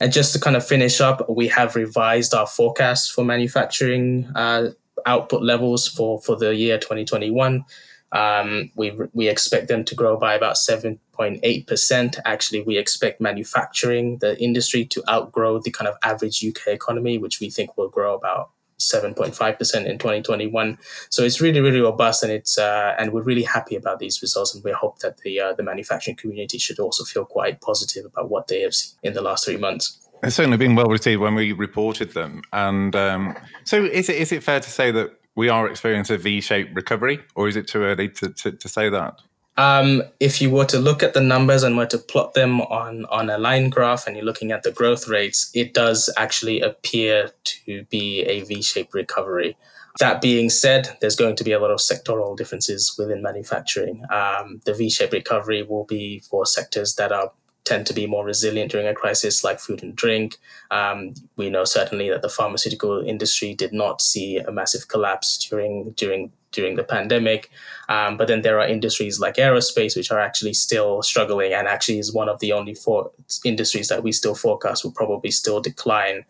And 0.00 0.12
just 0.12 0.32
to 0.34 0.40
kind 0.40 0.56
of 0.56 0.66
finish 0.66 1.00
up, 1.00 1.28
we 1.28 1.48
have 1.48 1.74
revised 1.74 2.34
our 2.34 2.46
forecast 2.46 3.12
for 3.12 3.24
manufacturing 3.24 4.30
uh, 4.34 4.70
output 5.06 5.42
levels 5.42 5.88
for, 5.88 6.20
for 6.20 6.36
the 6.36 6.54
year 6.54 6.78
2021. 6.78 7.64
Um, 8.12 8.70
we, 8.76 8.96
we 9.12 9.28
expect 9.28 9.68
them 9.68 9.84
to 9.84 9.94
grow 9.94 10.16
by 10.16 10.34
about 10.34 10.56
7.8%. 10.56 12.18
Actually, 12.24 12.62
we 12.62 12.78
expect 12.78 13.20
manufacturing, 13.20 14.18
the 14.18 14.40
industry, 14.42 14.84
to 14.86 15.02
outgrow 15.10 15.60
the 15.60 15.70
kind 15.70 15.88
of 15.88 15.96
average 16.02 16.44
UK 16.44 16.68
economy, 16.68 17.18
which 17.18 17.40
we 17.40 17.50
think 17.50 17.76
will 17.76 17.88
grow 17.88 18.14
about 18.14 18.50
7.5% 18.78 19.86
in 19.86 19.98
2021. 19.98 20.78
So 21.08 21.24
it's 21.24 21.40
really, 21.40 21.60
really 21.60 21.80
robust, 21.80 22.22
and 22.22 22.30
it's 22.30 22.58
uh, 22.58 22.94
and 22.98 23.12
we're 23.12 23.22
really 23.22 23.42
happy 23.42 23.74
about 23.76 23.98
these 23.98 24.20
results, 24.20 24.54
and 24.54 24.62
we 24.62 24.72
hope 24.72 24.98
that 24.98 25.18
the 25.18 25.40
uh, 25.40 25.52
the 25.54 25.62
manufacturing 25.62 26.16
community 26.16 26.58
should 26.58 26.78
also 26.78 27.04
feel 27.04 27.24
quite 27.24 27.60
positive 27.60 28.04
about 28.04 28.28
what 28.28 28.48
they 28.48 28.60
have 28.60 28.74
seen 28.74 28.98
in 29.02 29.14
the 29.14 29.22
last 29.22 29.46
three 29.46 29.56
months. 29.56 29.98
It's 30.22 30.36
certainly 30.36 30.56
been 30.58 30.74
well 30.74 30.88
received 30.88 31.20
when 31.20 31.34
we 31.34 31.52
reported 31.52 32.12
them, 32.12 32.42
and 32.52 32.94
um, 32.94 33.36
so 33.64 33.84
is 33.84 34.08
it 34.08 34.16
is 34.16 34.32
it 34.32 34.42
fair 34.42 34.60
to 34.60 34.70
say 34.70 34.90
that 34.90 35.10
we 35.36 35.48
are 35.48 35.68
experiencing 35.68 36.16
a 36.16 36.18
V-shaped 36.18 36.74
recovery, 36.74 37.20
or 37.34 37.46
is 37.46 37.56
it 37.56 37.68
too 37.68 37.82
early 37.82 38.08
to, 38.08 38.30
to, 38.30 38.52
to 38.52 38.68
say 38.68 38.88
that? 38.88 39.20
Um, 39.58 40.02
if 40.20 40.42
you 40.42 40.50
were 40.50 40.66
to 40.66 40.78
look 40.78 41.02
at 41.02 41.14
the 41.14 41.20
numbers 41.20 41.62
and 41.62 41.76
were 41.76 41.86
to 41.86 41.98
plot 41.98 42.34
them 42.34 42.60
on, 42.60 43.06
on 43.06 43.30
a 43.30 43.38
line 43.38 43.70
graph 43.70 44.06
and 44.06 44.16
you're 44.16 44.24
looking 44.24 44.52
at 44.52 44.62
the 44.64 44.70
growth 44.70 45.08
rates, 45.08 45.50
it 45.54 45.72
does 45.72 46.12
actually 46.16 46.60
appear 46.60 47.30
to 47.44 47.84
be 47.84 48.22
a 48.22 48.42
V 48.42 48.60
shaped 48.60 48.92
recovery. 48.92 49.56
That 49.98 50.20
being 50.20 50.50
said, 50.50 50.98
there's 51.00 51.16
going 51.16 51.36
to 51.36 51.44
be 51.44 51.52
a 51.52 51.58
lot 51.58 51.70
of 51.70 51.78
sectoral 51.78 52.36
differences 52.36 52.94
within 52.98 53.22
manufacturing. 53.22 54.02
Um, 54.12 54.60
the 54.66 54.74
V 54.74 54.90
shaped 54.90 55.14
recovery 55.14 55.62
will 55.62 55.84
be 55.84 56.20
for 56.20 56.44
sectors 56.44 56.96
that 56.96 57.12
are 57.12 57.32
tend 57.66 57.86
to 57.86 57.92
be 57.92 58.06
more 58.06 58.24
resilient 58.24 58.70
during 58.70 58.86
a 58.86 58.94
crisis 58.94 59.44
like 59.44 59.60
food 59.60 59.82
and 59.82 59.94
drink. 59.94 60.36
Um, 60.70 61.14
we 61.36 61.50
know 61.50 61.64
certainly 61.64 62.08
that 62.08 62.22
the 62.22 62.28
pharmaceutical 62.28 63.00
industry 63.00 63.54
did 63.54 63.72
not 63.72 64.00
see 64.00 64.38
a 64.38 64.52
massive 64.52 64.88
collapse 64.88 65.36
during 65.36 65.90
during 65.92 66.32
during 66.52 66.76
the 66.76 66.84
pandemic. 66.84 67.50
Um, 67.88 68.16
but 68.16 68.28
then 68.28 68.40
there 68.42 68.58
are 68.58 68.66
industries 68.66 69.20
like 69.20 69.34
aerospace, 69.34 69.94
which 69.94 70.10
are 70.10 70.18
actually 70.18 70.54
still 70.54 71.02
struggling 71.02 71.52
and 71.52 71.68
actually 71.68 71.98
is 71.98 72.14
one 72.14 72.30
of 72.30 72.40
the 72.40 72.52
only 72.52 72.74
four 72.74 73.10
industries 73.44 73.88
that 73.88 74.02
we 74.02 74.10
still 74.12 74.34
forecast 74.34 74.82
will 74.82 74.92
probably 74.92 75.30
still 75.30 75.60
decline 75.60 76.24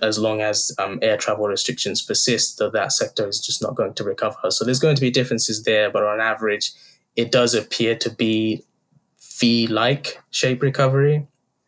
as 0.00 0.18
long 0.18 0.40
as 0.40 0.72
um, 0.78 0.98
air 1.02 1.16
travel 1.16 1.46
restrictions 1.46 2.00
persist, 2.00 2.58
that 2.58 2.72
that 2.72 2.92
sector 2.92 3.28
is 3.28 3.40
just 3.40 3.60
not 3.60 3.74
going 3.74 3.94
to 3.94 4.04
recover. 4.04 4.50
So 4.50 4.64
there's 4.64 4.78
going 4.78 4.96
to 4.96 5.00
be 5.00 5.10
differences 5.10 5.64
there, 5.64 5.90
but 5.90 6.04
on 6.04 6.20
average, 6.20 6.72
it 7.16 7.30
does 7.30 7.54
appear 7.54 7.94
to 7.96 8.10
be 8.10 8.64
V-like 9.38 10.22
shape 10.30 10.62
recovery. 10.62 11.26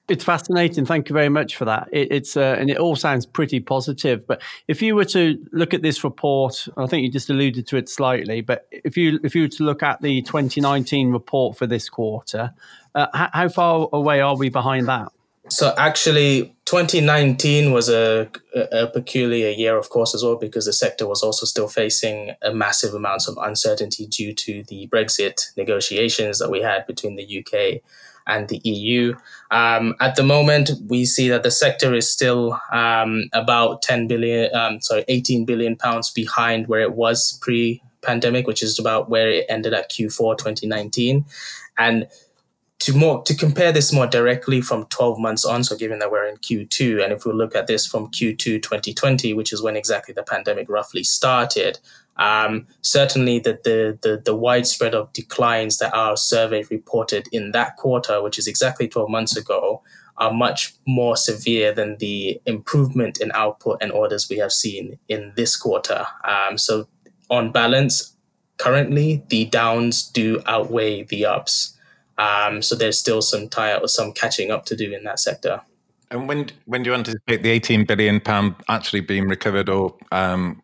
It's 0.08 0.22
fascinating. 0.22 0.86
Thank 0.86 1.08
you 1.08 1.14
very 1.14 1.28
much 1.28 1.56
for 1.56 1.64
that. 1.64 1.88
It, 1.90 2.12
it's 2.12 2.36
uh, 2.36 2.56
and 2.58 2.70
it 2.70 2.76
all 2.76 2.94
sounds 2.94 3.26
pretty 3.26 3.58
positive. 3.58 4.24
But 4.24 4.40
if 4.68 4.80
you 4.80 4.94
were 4.94 5.04
to 5.06 5.44
look 5.50 5.74
at 5.74 5.82
this 5.82 6.04
report, 6.04 6.68
I 6.76 6.86
think 6.86 7.02
you 7.02 7.10
just 7.10 7.28
alluded 7.28 7.66
to 7.66 7.76
it 7.76 7.88
slightly. 7.88 8.40
But 8.40 8.68
if 8.70 8.96
you 8.96 9.18
if 9.24 9.34
you 9.34 9.42
were 9.42 9.48
to 9.48 9.64
look 9.64 9.82
at 9.82 10.00
the 10.02 10.22
2019 10.22 11.10
report 11.10 11.58
for 11.58 11.66
this 11.66 11.88
quarter, 11.88 12.52
uh, 12.94 13.08
how, 13.12 13.30
how 13.32 13.48
far 13.48 13.88
away 13.92 14.20
are 14.20 14.36
we 14.36 14.48
behind 14.48 14.86
that? 14.86 15.10
So 15.48 15.74
actually, 15.78 16.56
2019 16.64 17.70
was 17.70 17.88
a, 17.88 18.28
a 18.72 18.88
peculiar 18.88 19.50
year, 19.50 19.76
of 19.76 19.90
course, 19.90 20.14
as 20.14 20.24
well, 20.24 20.36
because 20.36 20.66
the 20.66 20.72
sector 20.72 21.06
was 21.06 21.22
also 21.22 21.46
still 21.46 21.68
facing 21.68 22.32
a 22.42 22.52
massive 22.52 22.94
amounts 22.94 23.28
of 23.28 23.38
uncertainty 23.40 24.06
due 24.06 24.34
to 24.34 24.64
the 24.64 24.88
Brexit 24.88 25.56
negotiations 25.56 26.40
that 26.40 26.50
we 26.50 26.62
had 26.62 26.86
between 26.86 27.14
the 27.16 27.38
UK 27.38 27.82
and 28.26 28.48
the 28.48 28.60
EU. 28.64 29.14
Um, 29.52 29.94
at 30.00 30.16
the 30.16 30.24
moment, 30.24 30.70
we 30.88 31.04
see 31.04 31.28
that 31.28 31.44
the 31.44 31.50
sector 31.50 31.94
is 31.94 32.10
still 32.10 32.60
um, 32.72 33.28
about 33.32 33.82
10 33.82 34.08
billion, 34.08 34.52
um, 34.54 34.80
sorry, 34.80 35.04
18 35.06 35.44
billion 35.44 35.76
pounds 35.76 36.10
behind 36.10 36.66
where 36.66 36.80
it 36.80 36.94
was 36.94 37.38
pre-pandemic, 37.40 38.48
which 38.48 38.64
is 38.64 38.78
about 38.80 39.08
where 39.08 39.30
it 39.30 39.46
ended 39.48 39.74
at 39.74 39.90
Q4 39.90 40.36
2019, 40.38 41.24
and 41.78 42.08
to 42.78 42.94
more 42.94 43.22
to 43.22 43.34
compare 43.34 43.72
this 43.72 43.92
more 43.92 44.06
directly 44.06 44.60
from 44.60 44.86
12 44.86 45.18
months 45.18 45.44
on 45.44 45.64
so 45.64 45.76
given 45.76 45.98
that 45.98 46.10
we're 46.10 46.26
in 46.26 46.36
q2 46.36 47.02
and 47.02 47.12
if 47.12 47.24
we 47.24 47.32
look 47.32 47.54
at 47.54 47.66
this 47.66 47.86
from 47.86 48.08
q2 48.08 48.62
2020 48.62 49.32
which 49.32 49.52
is 49.52 49.62
when 49.62 49.76
exactly 49.76 50.12
the 50.12 50.22
pandemic 50.22 50.68
roughly 50.68 51.02
started 51.02 51.78
um, 52.18 52.66
certainly 52.80 53.38
the, 53.38 53.58
the, 53.64 53.98
the 54.02 54.22
the 54.24 54.34
widespread 54.34 54.94
of 54.94 55.12
declines 55.12 55.78
that 55.78 55.94
our 55.94 56.16
survey 56.16 56.64
reported 56.70 57.28
in 57.32 57.52
that 57.52 57.76
quarter 57.76 58.22
which 58.22 58.38
is 58.38 58.46
exactly 58.46 58.88
12 58.88 59.10
months 59.10 59.36
ago 59.36 59.82
are 60.18 60.32
much 60.32 60.74
more 60.86 61.16
severe 61.16 61.72
than 61.72 61.96
the 61.98 62.40
improvement 62.46 63.20
in 63.20 63.30
output 63.32 63.78
and 63.80 63.92
orders 63.92 64.28
we 64.30 64.38
have 64.38 64.52
seen 64.52 64.98
in 65.08 65.32
this 65.36 65.56
quarter. 65.56 66.06
Um, 66.24 66.56
so, 66.56 66.88
on 67.28 67.52
balance, 67.52 68.16
currently 68.56 69.24
the 69.28 69.44
downs 69.46 70.08
do 70.08 70.42
outweigh 70.46 71.02
the 71.02 71.26
ups. 71.26 71.75
Um, 72.18 72.62
so 72.62 72.74
there's 72.74 72.98
still 72.98 73.22
some 73.22 73.48
tire 73.48 73.76
or 73.76 73.88
some 73.88 74.12
catching 74.12 74.50
up 74.50 74.64
to 74.66 74.76
do 74.76 74.92
in 74.92 75.04
that 75.04 75.18
sector. 75.18 75.60
And 76.10 76.28
when 76.28 76.50
when 76.66 76.82
do 76.82 76.90
you 76.90 76.94
anticipate 76.94 77.42
the 77.42 77.50
18 77.50 77.84
billion 77.84 78.20
pound 78.20 78.54
actually 78.68 79.00
being 79.00 79.28
recovered 79.28 79.68
or 79.68 79.96
um, 80.12 80.62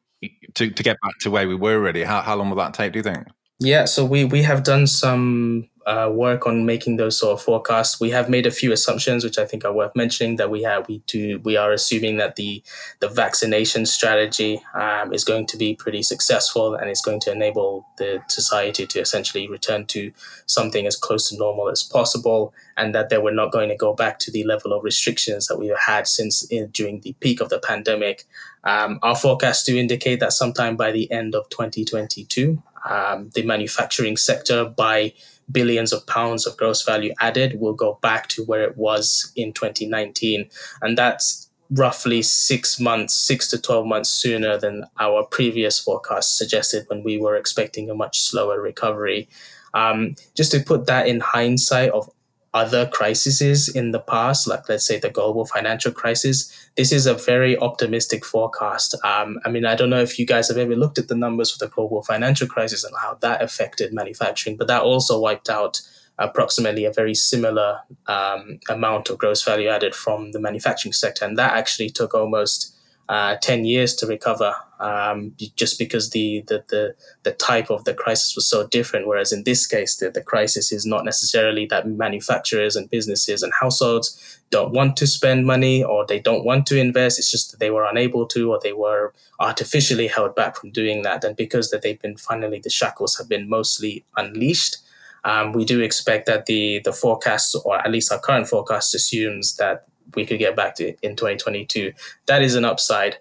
to, 0.55 0.71
to 0.71 0.83
get 0.83 0.97
back 1.03 1.19
to 1.21 1.31
where 1.31 1.49
we 1.49 1.55
were 1.55 1.75
already? 1.75 2.05
How, 2.05 2.21
how 2.21 2.37
long 2.37 2.49
will 2.49 2.57
that 2.57 2.75
take, 2.75 2.93
do 2.93 2.99
you 2.99 3.03
think? 3.03 3.27
Yeah, 3.59 3.85
so 3.85 4.05
we, 4.05 4.25
we 4.25 4.43
have 4.43 4.65
done 4.65 4.87
some 4.87 5.69
uh, 5.87 6.11
work 6.13 6.47
on 6.47 6.67
making 6.67 6.97
those 6.97 7.19
sort 7.19 7.33
of 7.39 7.43
forecasts. 7.45 8.01
We 8.01 8.11
have 8.11 8.29
made 8.29 8.47
a 8.47 8.51
few 8.51 8.73
assumptions, 8.73 9.25
which 9.25 9.39
I 9.39 9.45
think 9.45 9.65
are 9.65 9.73
worth 9.73 9.95
mentioning. 9.95 10.37
That 10.37 10.51
we 10.51 10.63
have, 10.63 10.89
we 10.89 10.99
do, 11.07 11.41
we 11.41 11.57
are 11.57 11.73
assuming 11.73 12.17
that 12.17 12.37
the 12.37 12.63
the 13.01 13.09
vaccination 13.09 13.87
strategy 13.87 14.63
um, 14.75 15.13
is 15.13 15.25
going 15.25 15.47
to 15.49 15.57
be 15.57 15.75
pretty 15.75 16.03
successful 16.03 16.75
and 16.75 16.89
it's 16.89 17.03
going 17.03 17.21
to 17.21 17.33
enable 17.33 17.87
the 17.99 18.23
society 18.29 18.87
to 18.87 19.01
essentially 19.01 19.49
return 19.49 19.87
to 19.87 20.13
something 20.47 20.87
as 20.87 20.97
close 20.97 21.31
to 21.31 21.37
normal 21.37 21.69
as 21.69 21.83
possible, 21.83 22.55
and 22.77 22.95
that 22.95 23.09
they 23.09 23.19
were 23.19 23.33
not 23.33 23.53
going 23.53 23.69
to 23.69 23.77
go 23.77 23.95
back 23.95 24.19
to 24.21 24.31
the 24.31 24.45
level 24.45 24.73
of 24.73 24.85
restrictions 24.85 25.47
that 25.47 25.59
we've 25.59 25.77
had 25.87 26.07
since 26.07 26.45
in, 26.45 26.69
during 26.69 27.01
the 27.01 27.15
peak 27.21 27.41
of 27.41 27.49
the 27.49 27.59
pandemic. 27.59 28.25
Um, 28.65 28.99
our 29.03 29.17
forecasts 29.17 29.65
do 29.65 29.77
indicate 29.77 30.21
that 30.21 30.33
sometime 30.33 30.77
by 30.77 30.93
the 30.93 31.11
end 31.11 31.35
of 31.35 31.49
2022, 31.51 32.63
um, 32.89 33.31
the 33.35 33.43
manufacturing 33.43 34.17
sector 34.17 34.65
by 34.65 35.15
billions 35.53 35.93
of 35.93 36.07
pounds 36.07 36.47
of 36.47 36.57
gross 36.57 36.83
value 36.83 37.13
added 37.21 37.61
will 37.61 37.75
go 37.75 37.99
back 38.03 38.29
to 38.29 38.45
where 38.45 38.63
it 38.63 38.77
was 38.77 39.33
in 39.37 39.53
2019. 39.53 40.49
And 40.81 40.99
that's 40.99 41.51
roughly 41.71 42.23
six 42.23 42.79
months, 42.79 43.15
six 43.15 43.49
to 43.49 43.61
12 43.61 43.87
months 43.87 44.11
sooner 44.11 44.59
than 44.59 44.85
our 45.01 45.25
previous 45.25 45.79
forecast 45.79 46.37
suggested 46.37 46.85
when 46.89 47.03
we 47.03 47.19
were 47.19 47.37
expecting 47.37 47.89
a 47.89 47.95
much 47.95 48.21
slower 48.21 48.61
recovery. 48.61 49.29
Um, 49.75 50.17
just 50.37 50.53
to 50.53 50.61
put 50.61 50.87
that 50.87 51.09
in 51.09 51.21
hindsight 51.21 51.91
of 51.91 52.11
other 52.55 52.87
crises 52.87 53.69
in 53.69 53.93
the 53.93 53.99
past, 53.99 54.47
like 54.47 54.69
let's 54.69 54.87
say 54.87 54.99
the 54.99 55.09
global 55.09 55.47
financial 55.47 55.91
crisis, 55.91 56.53
this 56.77 56.93
is 56.93 57.07
a 57.07 57.15
very 57.15 57.57
optimistic 57.59 58.25
forecast. 58.25 58.95
Um, 59.05 59.39
I 59.45 59.51
mean, 59.51 59.65
I 59.65 59.75
don't 59.75 59.89
know 59.89 60.03
if 60.03 60.19
you 60.19 60.27
guys 60.27 60.49
have 60.49 60.59
ever 60.59 60.77
looked 60.77 60.99
at 60.99 61.09
the 61.09 61.15
numbers 61.15 61.51
for 61.51 61.65
the 61.65 61.71
global 61.71 62.03
financial 62.03 62.47
crisis 62.47 62.85
and 62.85 62.95
how 63.01 63.15
that 63.21 63.43
affected 63.43 63.95
manufacturing, 63.95 64.57
but 64.57 64.67
that 64.69 64.83
also 64.83 65.19
wiped 65.19 65.49
out 65.49 65.81
approximately 66.19 66.85
a 66.85 66.93
very 66.93 67.15
similar 67.15 67.81
um, 68.07 68.61
amount 68.69 69.09
of 69.09 69.17
gross 69.17 69.43
value 69.43 69.69
added 69.69 69.95
from 69.95 70.33
the 70.33 70.41
manufacturing 70.41 70.93
sector. 70.93 71.25
And 71.25 71.39
that 71.39 71.55
actually 71.55 71.89
took 71.89 72.13
almost 72.15 72.77
uh, 73.13 73.37
10 73.43 73.67
years 73.67 73.95
to 73.95 74.07
recover 74.07 74.55
um, 74.81 75.35
just 75.55 75.79
because 75.79 76.11
the, 76.11 76.43
the, 76.49 76.65
the, 76.71 76.95
the, 77.25 77.33
type 77.33 77.69
of 77.71 77.85
the 77.85 77.93
crisis 77.93 78.35
was 78.35 78.49
so 78.49 78.67
different. 78.67 79.07
Whereas 79.07 79.35
in 79.35 79.45
this 79.45 79.67
case, 79.67 79.97
the, 79.97 80.11
the 80.11 80.23
crisis 80.23 80.73
is 80.73 80.87
not 80.87 81.05
necessarily 81.05 81.67
that 81.67 81.87
manufacturers 81.87 82.75
and 82.75 82.89
businesses 82.89 83.43
and 83.43 83.53
households 83.61 84.41
don't 84.49 84.73
want 84.73 84.97
to 84.97 85.07
spend 85.07 85.45
money 85.45 85.85
or 85.85 86.07
they 86.07 86.21
don't 86.21 86.47
want 86.47 86.67
to 86.69 86.79
invest. 86.79 87.19
It's 87.19 87.31
just 87.31 87.51
that 87.51 87.61
they 87.61 87.71
were 87.71 87.85
unable 87.85 88.27
to 88.29 88.51
or 88.51 88.59
they 88.63 88.73
were 88.73 89.13
artificially 89.39 90.07
held 90.07 90.35
back 90.35 90.57
from 90.57 90.71
doing 90.71 91.03
that. 91.03 91.23
And 91.23 91.37
because 91.37 91.71
that 91.71 91.83
they've 91.83 92.01
been 92.01 92.17
finally, 92.17 92.61
the 92.61 92.71
shackles 92.71 93.19
have 93.19 93.29
been 93.29 93.47
mostly 93.47 94.07
unleashed. 94.17 94.79
Um, 95.25 95.53
we 95.53 95.67
do 95.67 95.83
expect 95.83 96.25
that 96.27 96.47
the 96.47 96.81
the 96.83 96.95
forecast, 96.95 97.57
or 97.65 97.77
at 97.77 97.93
least 97.93 98.11
our 98.11 98.19
current 98.19 98.49
forecast, 98.49 98.95
assumes 98.95 99.57
that 99.57 99.87
we 100.15 100.27
could 100.27 100.39
get 100.39 100.57
back 100.57 100.75
to 100.77 100.95
in 101.03 101.17
2022. 101.17 101.93
That 102.27 102.43
is 102.43 102.55
an 102.55 102.65
upside. 102.65 103.19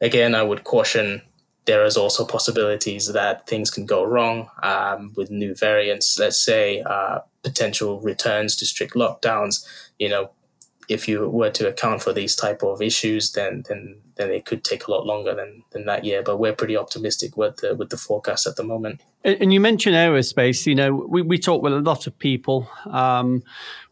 Again, 0.00 0.34
I 0.34 0.42
would 0.42 0.64
caution 0.64 1.22
there 1.68 1.84
is 1.84 1.98
also 1.98 2.24
possibilities 2.24 3.12
that 3.12 3.46
things 3.46 3.70
can 3.70 3.84
go 3.84 4.02
wrong 4.02 4.48
um, 4.62 5.12
with 5.16 5.30
new 5.30 5.54
variants. 5.54 6.18
Let's 6.18 6.42
say 6.42 6.80
uh, 6.80 7.18
potential 7.42 8.00
returns 8.00 8.56
to 8.56 8.64
strict 8.64 8.94
lockdowns. 8.94 9.66
You 9.98 10.08
know, 10.08 10.30
if 10.88 11.06
you 11.06 11.28
were 11.28 11.50
to 11.50 11.68
account 11.68 12.02
for 12.02 12.14
these 12.14 12.34
type 12.34 12.62
of 12.62 12.80
issues, 12.80 13.32
then 13.32 13.64
then 13.68 14.00
then 14.16 14.30
it 14.30 14.46
could 14.46 14.64
take 14.64 14.86
a 14.86 14.90
lot 14.90 15.06
longer 15.06 15.34
than, 15.34 15.62
than 15.70 15.84
that 15.84 16.04
year. 16.04 16.22
But 16.22 16.38
we're 16.38 16.54
pretty 16.54 16.76
optimistic 16.76 17.36
with 17.36 17.58
the 17.58 17.74
with 17.74 17.90
the 17.90 17.98
forecast 17.98 18.46
at 18.46 18.56
the 18.56 18.64
moment. 18.64 19.02
And 19.22 19.52
you 19.52 19.60
mentioned 19.60 19.94
aerospace. 19.94 20.64
You 20.64 20.74
know, 20.74 20.94
we, 20.94 21.20
we 21.20 21.38
talk 21.38 21.62
with 21.62 21.74
a 21.74 21.80
lot 21.80 22.06
of 22.06 22.18
people. 22.18 22.66
Um, 22.86 23.42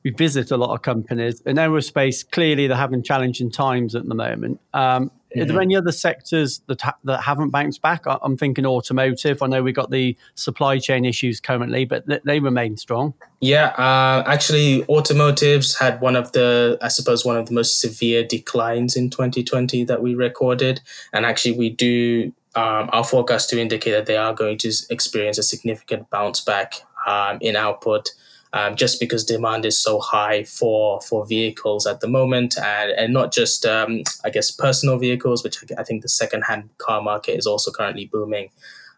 we 0.06 0.12
visit 0.12 0.52
a 0.52 0.56
lot 0.56 0.72
of 0.72 0.82
companies. 0.82 1.40
In 1.40 1.56
aerospace, 1.56 2.24
clearly 2.30 2.68
they're 2.68 2.76
having 2.76 3.02
challenging 3.02 3.50
times 3.50 3.96
at 3.96 4.06
the 4.06 4.14
moment. 4.14 4.60
Um, 4.72 5.10
are 5.36 5.44
there 5.44 5.60
any 5.60 5.74
other 5.74 5.90
sectors 5.90 6.60
that 6.68 6.80
ha- 6.80 6.96
that 7.02 7.22
haven't 7.22 7.50
bounced 7.50 7.82
back? 7.82 8.04
I'm 8.06 8.36
thinking 8.36 8.64
automotive. 8.64 9.42
I 9.42 9.48
know 9.48 9.64
we 9.64 9.72
got 9.72 9.90
the 9.90 10.16
supply 10.36 10.78
chain 10.78 11.04
issues 11.04 11.40
currently, 11.40 11.86
but 11.86 12.06
th- 12.06 12.22
they 12.24 12.38
remain 12.38 12.76
strong. 12.76 13.14
Yeah, 13.40 13.70
uh, 13.76 14.22
actually, 14.28 14.84
automotives 14.84 15.76
had 15.76 16.00
one 16.00 16.14
of 16.14 16.30
the, 16.30 16.78
I 16.80 16.86
suppose, 16.86 17.24
one 17.24 17.36
of 17.36 17.46
the 17.46 17.54
most 17.54 17.80
severe 17.80 18.22
declines 18.22 18.94
in 18.94 19.10
2020 19.10 19.82
that 19.84 20.00
we 20.00 20.14
recorded, 20.14 20.82
and 21.12 21.26
actually, 21.26 21.58
we 21.58 21.68
do 21.68 22.32
um, 22.54 22.88
our 22.92 23.02
forecast 23.02 23.50
to 23.50 23.60
indicate 23.60 23.90
that 23.90 24.06
they 24.06 24.16
are 24.16 24.32
going 24.32 24.56
to 24.58 24.72
experience 24.88 25.36
a 25.36 25.42
significant 25.42 26.08
bounce 26.10 26.40
back 26.40 26.74
um, 27.08 27.38
in 27.40 27.56
output 27.56 28.12
um, 28.56 28.74
just 28.74 28.98
because 28.98 29.22
demand 29.22 29.66
is 29.66 29.78
so 29.78 30.00
high 30.00 30.44
for 30.44 31.00
for 31.02 31.26
vehicles 31.26 31.86
at 31.86 32.00
the 32.00 32.08
moment, 32.08 32.56
and 32.58 32.90
and 32.92 33.12
not 33.12 33.30
just 33.32 33.66
um, 33.66 34.02
I 34.24 34.30
guess 34.30 34.50
personal 34.50 34.98
vehicles, 34.98 35.44
which 35.44 35.58
I 35.76 35.82
think 35.82 36.02
the 36.02 36.08
secondhand 36.08 36.70
car 36.78 37.02
market 37.02 37.36
is 37.36 37.46
also 37.46 37.70
currently 37.70 38.06
booming. 38.06 38.50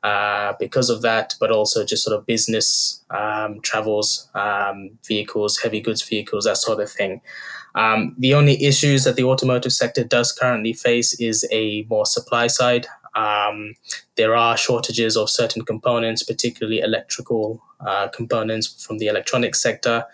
Uh, 0.05 0.53
because 0.61 0.91
of 0.91 1.03
that, 1.03 1.35
but 1.41 1.51
also 1.51 1.85
just 1.85 2.05
sort 2.05 2.17
of 2.17 2.25
business 2.25 3.03
um, 3.11 3.61
travels, 3.63 4.31
um, 4.37 4.91
vehicles, 5.05 5.59
heavy 5.59 5.81
goods 5.81 6.03
vehicles, 6.03 6.45
that 6.45 6.57
sort 6.57 6.79
of 6.79 6.89
thing. 6.89 7.21
Um, 7.75 8.15
the 8.17 8.33
only 8.33 8.63
issues 8.63 9.03
that 9.05 9.17
the 9.17 9.25
automotive 9.25 9.73
sector 9.73 10.05
does 10.05 10.31
currently 10.31 10.73
face 10.73 11.19
is 11.19 11.45
a 11.51 11.85
more 11.91 12.07
supply 12.07 12.47
side. 12.47 12.87
Um, 13.19 13.75
there 14.17 14.37
are 14.37 14.57
shortages 14.57 15.17
of 15.17 15.29
certain 15.29 15.63
components, 15.63 16.23
particularly 16.23 16.79
electrical 16.79 17.61
uh, 17.81 18.09
components 18.09 18.85
from 18.85 18.99
the 18.99 19.09
electronics 19.09 19.61
sector. 19.61 20.05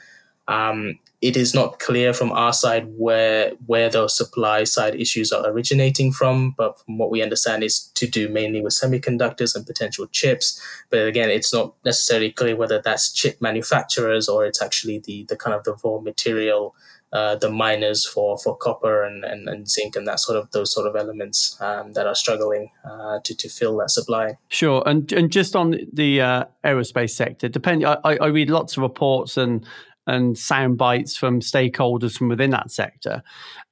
Um, 0.49 0.99
it 1.21 1.37
is 1.37 1.55
not 1.55 1.79
clear 1.79 2.13
from 2.13 2.33
our 2.33 2.53
side 2.53 2.87
where 2.99 3.53
where 3.67 3.89
those 3.89 4.17
supply 4.17 4.65
side 4.65 4.95
issues 4.95 5.33
are 5.33 5.47
originating 5.47 6.13
from, 6.13 6.55
but 6.57 6.81
from 6.81 6.99
what 6.99 7.11
we 7.11 7.23
understand 7.23 7.63
is 7.63 7.91
to 7.95 8.07
do 8.07 8.29
mainly 8.29 8.61
with 8.61 8.75
semiconductors 8.75 9.55
and 9.55 9.67
potential 9.67 10.07
chips. 10.07 10.61
But 10.91 11.07
again, 11.07 11.31
it's 11.31 11.53
not 11.53 11.75
necessarily 11.85 12.31
clear 12.31 12.57
whether 12.57 12.81
that's 12.81 13.13
chip 13.13 13.41
manufacturers 13.41 14.29
or 14.29 14.45
it's 14.47 14.61
actually 14.61 14.99
the 14.99 15.25
the 15.29 15.37
kind 15.37 15.55
of 15.55 15.65
the 15.65 15.77
raw 15.83 15.99
material 15.99 16.75
uh, 17.15 17.37
the 17.37 17.49
miners 17.49 18.05
for, 18.05 18.37
for 18.37 18.57
copper 18.57 19.05
and, 19.05 19.25
and, 19.25 19.49
and, 19.49 19.71
zinc 19.71 19.95
and 19.95 20.05
that 20.07 20.19
sort 20.19 20.37
of 20.37 20.51
those 20.51 20.73
sort 20.73 20.85
of 20.85 20.97
elements 20.97 21.57
um, 21.61 21.93
that 21.93 22.09
are 22.09 22.15
struggling 22.15 22.71
uh, 22.85 23.21
to, 23.23 23.35
to 23.37 23.49
fill 23.49 23.77
that 23.77 23.91
supply. 23.91 24.37
Sure, 24.49 24.83
and 24.85 25.11
and 25.13 25.31
just 25.31 25.55
on 25.55 25.77
the 25.93 26.21
uh, 26.21 26.45
aerospace 26.65 27.11
sector, 27.11 27.49
depend. 27.49 27.85
I, 27.85 27.99
I 28.05 28.27
read 28.27 28.51
lots 28.51 28.77
of 28.77 28.83
reports 28.83 29.37
and 29.37 29.65
and 30.07 30.37
sound 30.37 30.77
bites 30.77 31.17
from 31.17 31.41
stakeholders 31.41 32.19
from 32.19 32.29
within 32.29 32.51
that 32.51 32.71
sector. 32.71 33.23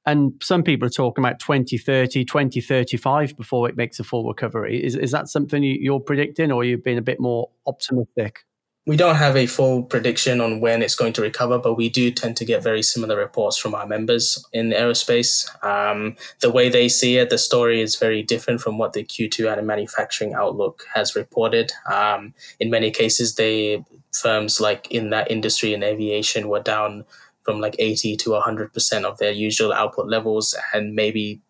And 0.05 0.33
some 0.41 0.63
people 0.63 0.87
are 0.87 0.91
talking 0.91 1.23
about 1.23 1.39
2030, 1.39 2.25
2035 2.25 3.37
before 3.37 3.69
it 3.69 3.77
makes 3.77 3.99
a 3.99 4.03
full 4.03 4.27
recovery. 4.27 4.83
Is, 4.83 4.95
is 4.95 5.11
that 5.11 5.27
something 5.27 5.61
you, 5.61 5.95
are 5.95 5.99
predicting 5.99 6.51
or 6.51 6.63
you've 6.63 6.83
been 6.83 6.97
a 6.97 7.03
bit 7.03 7.19
more 7.19 7.49
optimistic? 7.67 8.45
We 8.85 8.97
don't 8.97 9.15
have 9.15 9.37
a 9.37 9.45
full 9.45 9.83
prediction 9.83 10.41
on 10.41 10.59
when 10.59 10.81
it's 10.81 10.95
going 10.95 11.13
to 11.13 11.21
recover, 11.21 11.57
but 11.57 11.75
we 11.75 11.87
do 11.89 12.11
tend 12.11 12.35
to 12.37 12.45
get 12.45 12.61
very 12.61 12.83
similar 12.83 13.17
reports 13.17 13.57
from 13.57 13.73
our 13.73 13.87
members 13.87 14.45
in 14.51 14.71
aerospace. 14.71 15.47
Um, 15.63 16.17
the 16.41 16.51
way 16.51 16.67
they 16.67 16.89
see 16.89 17.17
it, 17.17 17.29
the 17.29 17.37
story 17.37 17.79
is 17.79 17.95
very 17.95 18.21
different 18.21 18.59
from 18.59 18.77
what 18.77 18.91
the 18.91 19.05
Q2 19.05 19.57
and 19.57 19.65
manufacturing 19.65 20.33
outlook 20.33 20.83
has 20.93 21.15
reported. 21.15 21.71
Um, 21.89 22.33
in 22.59 22.69
many 22.69 22.91
cases, 22.91 23.35
they 23.35 23.85
firms 24.11 24.59
like 24.59 24.91
in 24.91 25.09
that 25.11 25.31
industry 25.31 25.73
and 25.73 25.83
aviation 25.83 26.49
were 26.49 26.59
down 26.59 27.05
from 27.43 27.61
like 27.61 27.75
80 27.79 28.17
to 28.17 28.29
100% 28.31 29.03
of 29.03 29.17
their 29.17 29.31
usual 29.31 29.73
output 29.73 30.07
levels 30.07 30.55
and 30.73 30.93
maybe 30.93 31.41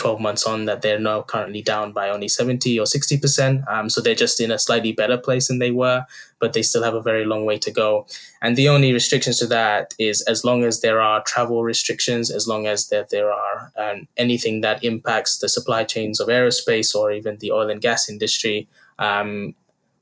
12 0.00 0.18
months 0.18 0.46
on 0.46 0.64
that 0.64 0.80
they're 0.80 0.98
now 0.98 1.20
currently 1.20 1.60
down 1.60 1.92
by 1.92 2.08
only 2.08 2.26
70 2.26 2.80
or 2.80 2.86
60%. 2.86 3.70
Um, 3.70 3.90
so 3.90 4.00
they're 4.00 4.14
just 4.14 4.40
in 4.40 4.50
a 4.50 4.58
slightly 4.58 4.92
better 4.92 5.18
place 5.18 5.48
than 5.48 5.58
they 5.58 5.70
were, 5.70 6.06
but 6.38 6.54
they 6.54 6.62
still 6.62 6.82
have 6.82 6.94
a 6.94 7.02
very 7.02 7.26
long 7.26 7.44
way 7.44 7.58
to 7.58 7.70
go. 7.70 8.06
And 8.40 8.56
the 8.56 8.70
only 8.70 8.94
restrictions 8.94 9.38
to 9.40 9.46
that 9.48 9.94
is 9.98 10.22
as 10.22 10.42
long 10.42 10.64
as 10.64 10.80
there 10.80 11.02
are 11.02 11.22
travel 11.24 11.62
restrictions, 11.62 12.30
as 12.30 12.48
long 12.48 12.66
as 12.66 12.88
that 12.88 13.10
there 13.10 13.30
are 13.30 13.72
um, 13.76 14.08
anything 14.16 14.62
that 14.62 14.82
impacts 14.82 15.38
the 15.38 15.50
supply 15.50 15.84
chains 15.84 16.18
of 16.18 16.28
aerospace 16.28 16.94
or 16.94 17.12
even 17.12 17.36
the 17.36 17.52
oil 17.52 17.68
and 17.68 17.82
gas 17.82 18.08
industry, 18.08 18.68
um, 18.98 19.54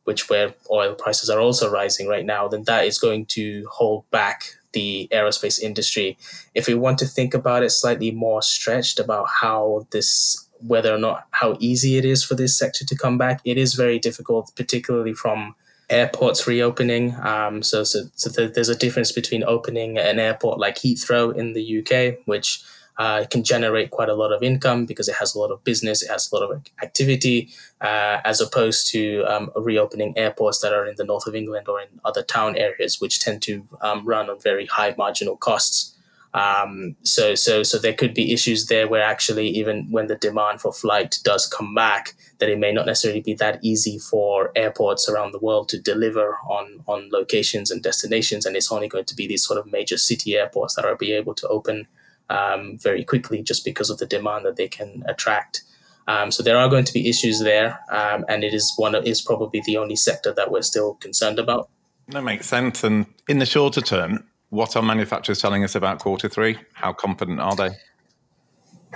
which 0.04 0.30
where 0.30 0.54
oil 0.70 0.94
prices 0.94 1.28
are 1.28 1.40
also 1.40 1.68
rising 1.68 2.06
right 2.06 2.24
now, 2.24 2.46
then 2.46 2.62
that 2.64 2.86
is 2.86 3.00
going 3.00 3.26
to 3.26 3.66
hold 3.68 4.08
back 4.12 4.57
the 4.78 5.08
aerospace 5.12 5.58
industry. 5.60 6.16
If 6.54 6.68
we 6.68 6.74
want 6.74 6.98
to 6.98 7.06
think 7.06 7.34
about 7.34 7.64
it 7.64 7.70
slightly 7.70 8.10
more 8.12 8.42
stretched 8.42 9.00
about 9.00 9.26
how 9.40 9.86
this 9.90 10.44
whether 10.60 10.92
or 10.92 10.98
not 10.98 11.26
how 11.30 11.56
easy 11.60 11.98
it 11.98 12.04
is 12.04 12.24
for 12.24 12.34
this 12.34 12.58
sector 12.58 12.84
to 12.84 12.96
come 12.96 13.16
back, 13.16 13.40
it 13.44 13.56
is 13.56 13.74
very 13.74 13.98
difficult, 13.98 14.50
particularly 14.56 15.14
from 15.14 15.54
airports 15.88 16.46
reopening. 16.46 17.14
Um, 17.22 17.62
so, 17.62 17.84
so, 17.84 18.00
so 18.14 18.28
there's 18.48 18.68
a 18.68 18.74
difference 18.84 19.12
between 19.12 19.44
opening 19.44 19.98
an 19.98 20.18
airport 20.18 20.58
like 20.58 20.76
Heathrow 20.76 21.34
in 21.34 21.52
the 21.52 21.64
UK, 21.78 22.26
which 22.26 22.60
uh, 22.98 23.24
can 23.30 23.44
generate 23.44 23.90
quite 23.90 24.08
a 24.08 24.14
lot 24.14 24.32
of 24.32 24.42
income 24.42 24.84
because 24.84 25.08
it 25.08 25.14
has 25.14 25.34
a 25.34 25.38
lot 25.38 25.50
of 25.50 25.62
business, 25.62 26.02
it 26.02 26.10
has 26.10 26.30
a 26.30 26.34
lot 26.34 26.50
of 26.50 26.60
activity, 26.82 27.48
uh, 27.80 28.18
as 28.24 28.40
opposed 28.40 28.90
to 28.90 29.22
um, 29.22 29.50
reopening 29.54 30.16
airports 30.18 30.60
that 30.60 30.72
are 30.72 30.86
in 30.86 30.96
the 30.96 31.04
north 31.04 31.26
of 31.26 31.34
England 31.34 31.68
or 31.68 31.80
in 31.80 31.88
other 32.04 32.22
town 32.22 32.56
areas, 32.56 33.00
which 33.00 33.20
tend 33.20 33.40
to 33.42 33.66
um, 33.80 34.04
run 34.04 34.28
on 34.28 34.40
very 34.40 34.66
high 34.66 34.94
marginal 34.98 35.36
costs. 35.36 35.94
Um, 36.34 36.96
so, 37.04 37.34
so, 37.34 37.62
so 37.62 37.78
there 37.78 37.94
could 37.94 38.14
be 38.14 38.32
issues 38.32 38.66
there 38.66 38.86
where 38.86 39.02
actually, 39.02 39.48
even 39.48 39.90
when 39.90 40.08
the 40.08 40.16
demand 40.16 40.60
for 40.60 40.72
flight 40.72 41.18
does 41.22 41.46
come 41.46 41.74
back, 41.74 42.14
that 42.38 42.50
it 42.50 42.58
may 42.58 42.72
not 42.72 42.86
necessarily 42.86 43.20
be 43.20 43.34
that 43.34 43.58
easy 43.62 43.98
for 43.98 44.52
airports 44.54 45.08
around 45.08 45.32
the 45.32 45.38
world 45.38 45.68
to 45.70 45.80
deliver 45.80 46.36
on 46.48 46.82
on 46.86 47.08
locations 47.10 47.70
and 47.70 47.82
destinations, 47.82 48.44
and 48.44 48.56
it's 48.56 48.70
only 48.70 48.88
going 48.88 49.06
to 49.06 49.16
be 49.16 49.26
these 49.26 49.44
sort 49.44 49.58
of 49.58 49.72
major 49.72 49.96
city 49.96 50.36
airports 50.36 50.74
that 50.74 50.84
are 50.84 50.94
be 50.96 51.12
able 51.12 51.34
to 51.34 51.48
open 51.48 51.86
um, 52.30 52.78
very 52.78 53.04
quickly 53.04 53.42
just 53.42 53.64
because 53.64 53.90
of 53.90 53.98
the 53.98 54.06
demand 54.06 54.44
that 54.44 54.56
they 54.56 54.68
can 54.68 55.02
attract. 55.06 55.62
Um, 56.06 56.30
so 56.30 56.42
there 56.42 56.56
are 56.56 56.68
going 56.68 56.84
to 56.84 56.92
be 56.92 57.08
issues 57.08 57.40
there, 57.40 57.80
um, 57.90 58.24
and 58.28 58.42
it 58.42 58.54
is 58.54 58.72
one 58.76 58.94
of, 58.94 59.04
is 59.04 59.20
probably 59.20 59.62
the 59.64 59.76
only 59.76 59.96
sector 59.96 60.32
that 60.32 60.50
we're 60.50 60.62
still 60.62 60.94
concerned 60.94 61.38
about. 61.38 61.68
That 62.08 62.24
makes 62.24 62.46
sense. 62.46 62.82
And 62.82 63.06
in 63.28 63.38
the 63.38 63.46
shorter 63.46 63.82
term, 63.82 64.24
what 64.48 64.74
are 64.74 64.82
manufacturers 64.82 65.40
telling 65.40 65.64
us 65.64 65.74
about 65.74 65.98
quarter 65.98 66.28
three? 66.28 66.56
How 66.72 66.94
confident 66.94 67.40
are 67.40 67.54
they? 67.54 67.70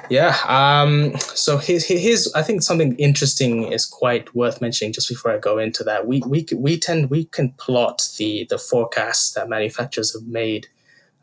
Yeah. 0.08 0.36
Um, 0.48 1.18
so 1.18 1.58
here's, 1.58 1.84
here's, 1.84 2.32
I 2.32 2.42
think 2.42 2.62
something 2.62 2.96
interesting 2.96 3.70
is 3.70 3.84
quite 3.84 4.34
worth 4.34 4.62
mentioning. 4.62 4.94
Just 4.94 5.10
before 5.10 5.32
I 5.32 5.38
go 5.38 5.58
into 5.58 5.84
that, 5.84 6.06
we 6.06 6.22
we 6.26 6.46
we 6.56 6.78
tend 6.78 7.10
we 7.10 7.26
can 7.26 7.52
plot 7.52 8.08
the 8.16 8.46
the 8.48 8.58
forecasts 8.58 9.32
that 9.32 9.50
manufacturers 9.50 10.14
have 10.14 10.26
made 10.26 10.68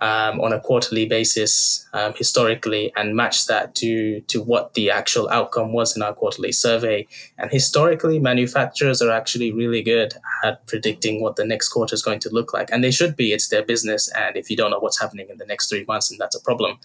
um, 0.02 0.40
on 0.40 0.54
a 0.54 0.60
quarterly 0.60 1.06
basis 1.06 1.88
um, 1.94 2.14
historically 2.14 2.92
and 2.96 3.16
match 3.16 3.48
that 3.48 3.76
to 3.76 4.22
to 4.22 4.42
what 4.42 4.74
the 4.74 4.90
actual 4.90 5.30
outcome 5.30 5.74
was 5.74 5.96
in 5.96 6.02
our 6.02 6.14
quarterly 6.14 6.52
survey. 6.52 7.08
And 7.38 7.52
historically, 7.52 8.20
manufacturers 8.20 9.02
are 9.02 9.12
actually 9.12 9.52
really 9.52 9.82
good 9.82 10.14
at 10.44 10.66
predicting 10.68 11.22
what 11.22 11.36
the 11.36 11.46
next 11.46 11.70
quarter 11.70 11.94
is 11.94 12.02
going 12.02 12.20
to 12.20 12.30
look 12.30 12.54
like, 12.54 12.70
and 12.72 12.84
they 12.84 12.92
should 12.92 13.16
be. 13.16 13.34
It's 13.34 13.50
their 13.50 13.64
business, 13.64 14.10
and 14.10 14.38
if 14.38 14.50
you 14.50 14.58
don't 14.58 14.72
know 14.72 14.80
what's 14.80 15.00
happening 15.00 15.28
in 15.30 15.38
the 15.38 15.46
next 15.46 15.70
three 15.70 15.86
months, 15.88 16.10
then 16.10 16.18
that's 16.18 16.36
a 16.36 16.42
problem. 16.42 16.80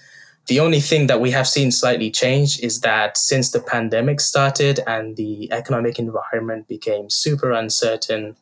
The 0.46 0.60
only 0.60 0.80
thing 0.80 1.06
that 1.06 1.22
we 1.22 1.30
have 1.30 1.48
seen 1.48 1.72
slightly 1.72 2.10
change 2.10 2.60
is 2.60 2.80
that 2.80 3.16
since 3.16 3.50
the 3.50 3.60
pandemic 3.60 4.20
started 4.20 4.80
and 4.86 5.16
the 5.16 5.50
economic 5.50 5.98
environment 5.98 6.68
became 6.68 7.08
super 7.08 7.50
uncertain, 7.50 8.36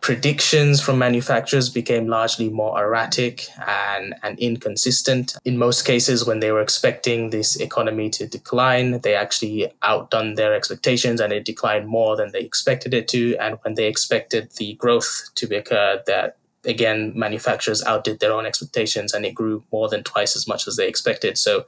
predictions 0.00 0.80
from 0.80 0.98
manufacturers 0.98 1.68
became 1.68 2.08
largely 2.08 2.48
more 2.48 2.82
erratic 2.82 3.46
and, 3.66 4.14
and 4.22 4.38
inconsistent. 4.38 5.36
In 5.44 5.58
most 5.58 5.82
cases, 5.82 6.24
when 6.24 6.40
they 6.40 6.50
were 6.50 6.62
expecting 6.62 7.30
this 7.30 7.56
economy 7.56 8.08
to 8.10 8.26
decline, 8.26 9.00
they 9.00 9.14
actually 9.14 9.70
outdone 9.82 10.34
their 10.34 10.54
expectations 10.54 11.20
and 11.20 11.32
it 11.32 11.44
declined 11.44 11.86
more 11.86 12.16
than 12.16 12.32
they 12.32 12.40
expected 12.40 12.94
it 12.94 13.08
to. 13.08 13.36
And 13.36 13.58
when 13.62 13.74
they 13.74 13.86
expected 13.86 14.50
the 14.52 14.74
growth 14.74 15.30
to 15.34 15.54
occur, 15.54 16.02
that 16.06 16.38
again, 16.64 17.12
manufacturers 17.14 17.84
outdid 17.84 18.20
their 18.20 18.32
own 18.32 18.46
expectations 18.46 19.12
and 19.12 19.26
it 19.26 19.34
grew 19.34 19.62
more 19.70 19.88
than 19.88 20.02
twice 20.02 20.34
as 20.34 20.48
much 20.48 20.66
as 20.66 20.76
they 20.76 20.88
expected. 20.88 21.36
So 21.36 21.66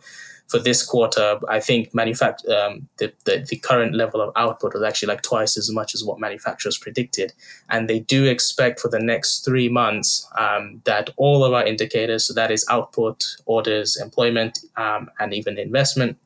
for 0.53 0.59
this 0.59 0.85
quarter, 0.85 1.41
I 1.49 1.61
think 1.61 1.93
manufact- 1.93 2.47
um, 2.47 2.87
the, 2.99 3.11
the, 3.25 3.45
the 3.49 3.57
current 3.57 3.95
level 3.95 4.21
of 4.21 4.33
output 4.37 4.75
was 4.75 4.83
actually 4.83 5.09
like 5.09 5.23
twice 5.23 5.57
as 5.57 5.71
much 5.73 5.95
as 5.95 6.05
what 6.05 6.21
manufacturers 6.21 6.77
predicted. 6.77 7.33
And 7.71 7.89
they 7.89 8.01
do 8.01 8.27
expect 8.27 8.79
for 8.79 8.91
the 8.91 9.01
next 9.01 9.47
three 9.47 9.71
months 9.71 10.29
um, 10.39 10.83
that 10.85 11.09
all 11.17 11.43
of 11.43 11.55
our 11.55 11.65
indicators, 11.65 12.27
so 12.27 12.35
that 12.35 12.51
is 12.51 12.67
output, 12.69 13.25
orders, 13.47 13.97
employment, 13.97 14.59
um, 14.77 15.09
and 15.19 15.33
even 15.33 15.59
investment, 15.59 16.19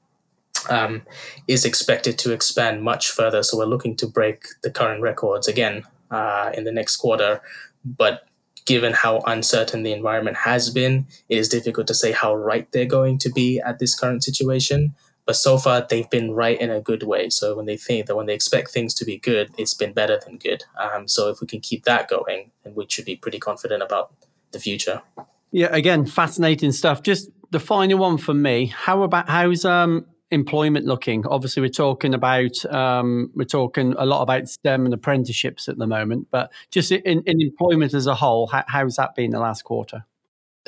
um, 0.68 1.02
is 1.46 1.64
expected 1.64 2.18
to 2.18 2.32
expand 2.32 2.82
much 2.82 3.12
further. 3.12 3.44
So 3.44 3.58
we're 3.58 3.66
looking 3.66 3.94
to 3.98 4.08
break 4.08 4.42
the 4.64 4.72
current 4.72 5.02
records 5.02 5.46
again 5.46 5.84
uh, 6.10 6.50
in 6.52 6.64
the 6.64 6.72
next 6.72 6.96
quarter. 6.96 7.40
But 7.84 8.26
given 8.66 8.92
how 8.92 9.20
uncertain 9.26 9.82
the 9.82 9.92
environment 9.92 10.36
has 10.38 10.70
been, 10.70 11.06
it 11.28 11.38
is 11.38 11.48
difficult 11.48 11.86
to 11.86 11.94
say 11.94 12.12
how 12.12 12.34
right 12.34 12.70
they're 12.72 12.84
going 12.84 13.18
to 13.18 13.30
be 13.30 13.60
at 13.60 13.78
this 13.78 13.98
current 13.98 14.22
situation. 14.22 14.94
But 15.24 15.36
so 15.36 15.58
far, 15.58 15.84
they've 15.88 16.08
been 16.08 16.32
right 16.32 16.60
in 16.60 16.70
a 16.70 16.80
good 16.80 17.02
way. 17.02 17.30
So 17.30 17.56
when 17.56 17.66
they 17.66 17.76
think 17.76 18.06
that 18.06 18.16
when 18.16 18.26
they 18.26 18.34
expect 18.34 18.70
things 18.70 18.94
to 18.94 19.04
be 19.04 19.18
good, 19.18 19.50
it's 19.58 19.74
been 19.74 19.92
better 19.92 20.20
than 20.24 20.38
good. 20.38 20.64
Um, 20.78 21.08
so 21.08 21.30
if 21.30 21.40
we 21.40 21.48
can 21.48 21.60
keep 21.60 21.84
that 21.84 22.08
going, 22.08 22.52
then 22.62 22.74
we 22.74 22.86
should 22.88 23.04
be 23.04 23.16
pretty 23.16 23.40
confident 23.40 23.82
about 23.82 24.12
the 24.52 24.60
future. 24.60 25.02
Yeah, 25.50 25.68
again, 25.72 26.06
fascinating 26.06 26.72
stuff. 26.72 27.02
Just 27.02 27.30
the 27.50 27.60
final 27.60 27.98
one 27.98 28.18
for 28.18 28.34
me. 28.34 28.66
How 28.66 29.02
about 29.02 29.28
how's 29.28 29.64
um 29.64 30.06
employment 30.30 30.86
looking? 30.86 31.26
Obviously, 31.26 31.60
we're 31.60 31.68
talking 31.68 32.14
about 32.14 32.64
um, 32.66 33.30
we're 33.34 33.44
talking 33.44 33.94
a 33.98 34.06
lot 34.06 34.22
about 34.22 34.48
STEM 34.48 34.84
and 34.84 34.94
apprenticeships 34.94 35.68
at 35.68 35.78
the 35.78 35.86
moment, 35.86 36.28
but 36.30 36.52
just 36.70 36.92
in, 36.92 37.22
in 37.26 37.40
employment 37.40 37.94
as 37.94 38.06
a 38.06 38.14
whole, 38.14 38.46
how, 38.46 38.64
how's 38.66 38.96
that 38.96 39.14
been 39.14 39.30
the 39.30 39.40
last 39.40 39.62
quarter? 39.62 40.04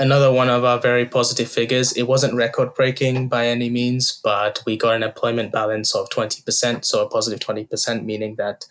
Another 0.00 0.30
one 0.30 0.48
of 0.48 0.62
our 0.62 0.78
very 0.78 1.06
positive 1.06 1.50
figures. 1.50 1.92
It 1.96 2.04
wasn't 2.04 2.34
record 2.34 2.72
breaking 2.74 3.28
by 3.28 3.48
any 3.48 3.68
means, 3.68 4.20
but 4.22 4.62
we 4.64 4.76
got 4.76 4.94
an 4.94 5.02
employment 5.02 5.50
balance 5.50 5.92
of 5.92 6.08
20%, 6.10 6.84
so 6.84 7.04
a 7.04 7.10
positive 7.10 7.40
20%, 7.40 8.04
meaning 8.04 8.36
that 8.36 8.64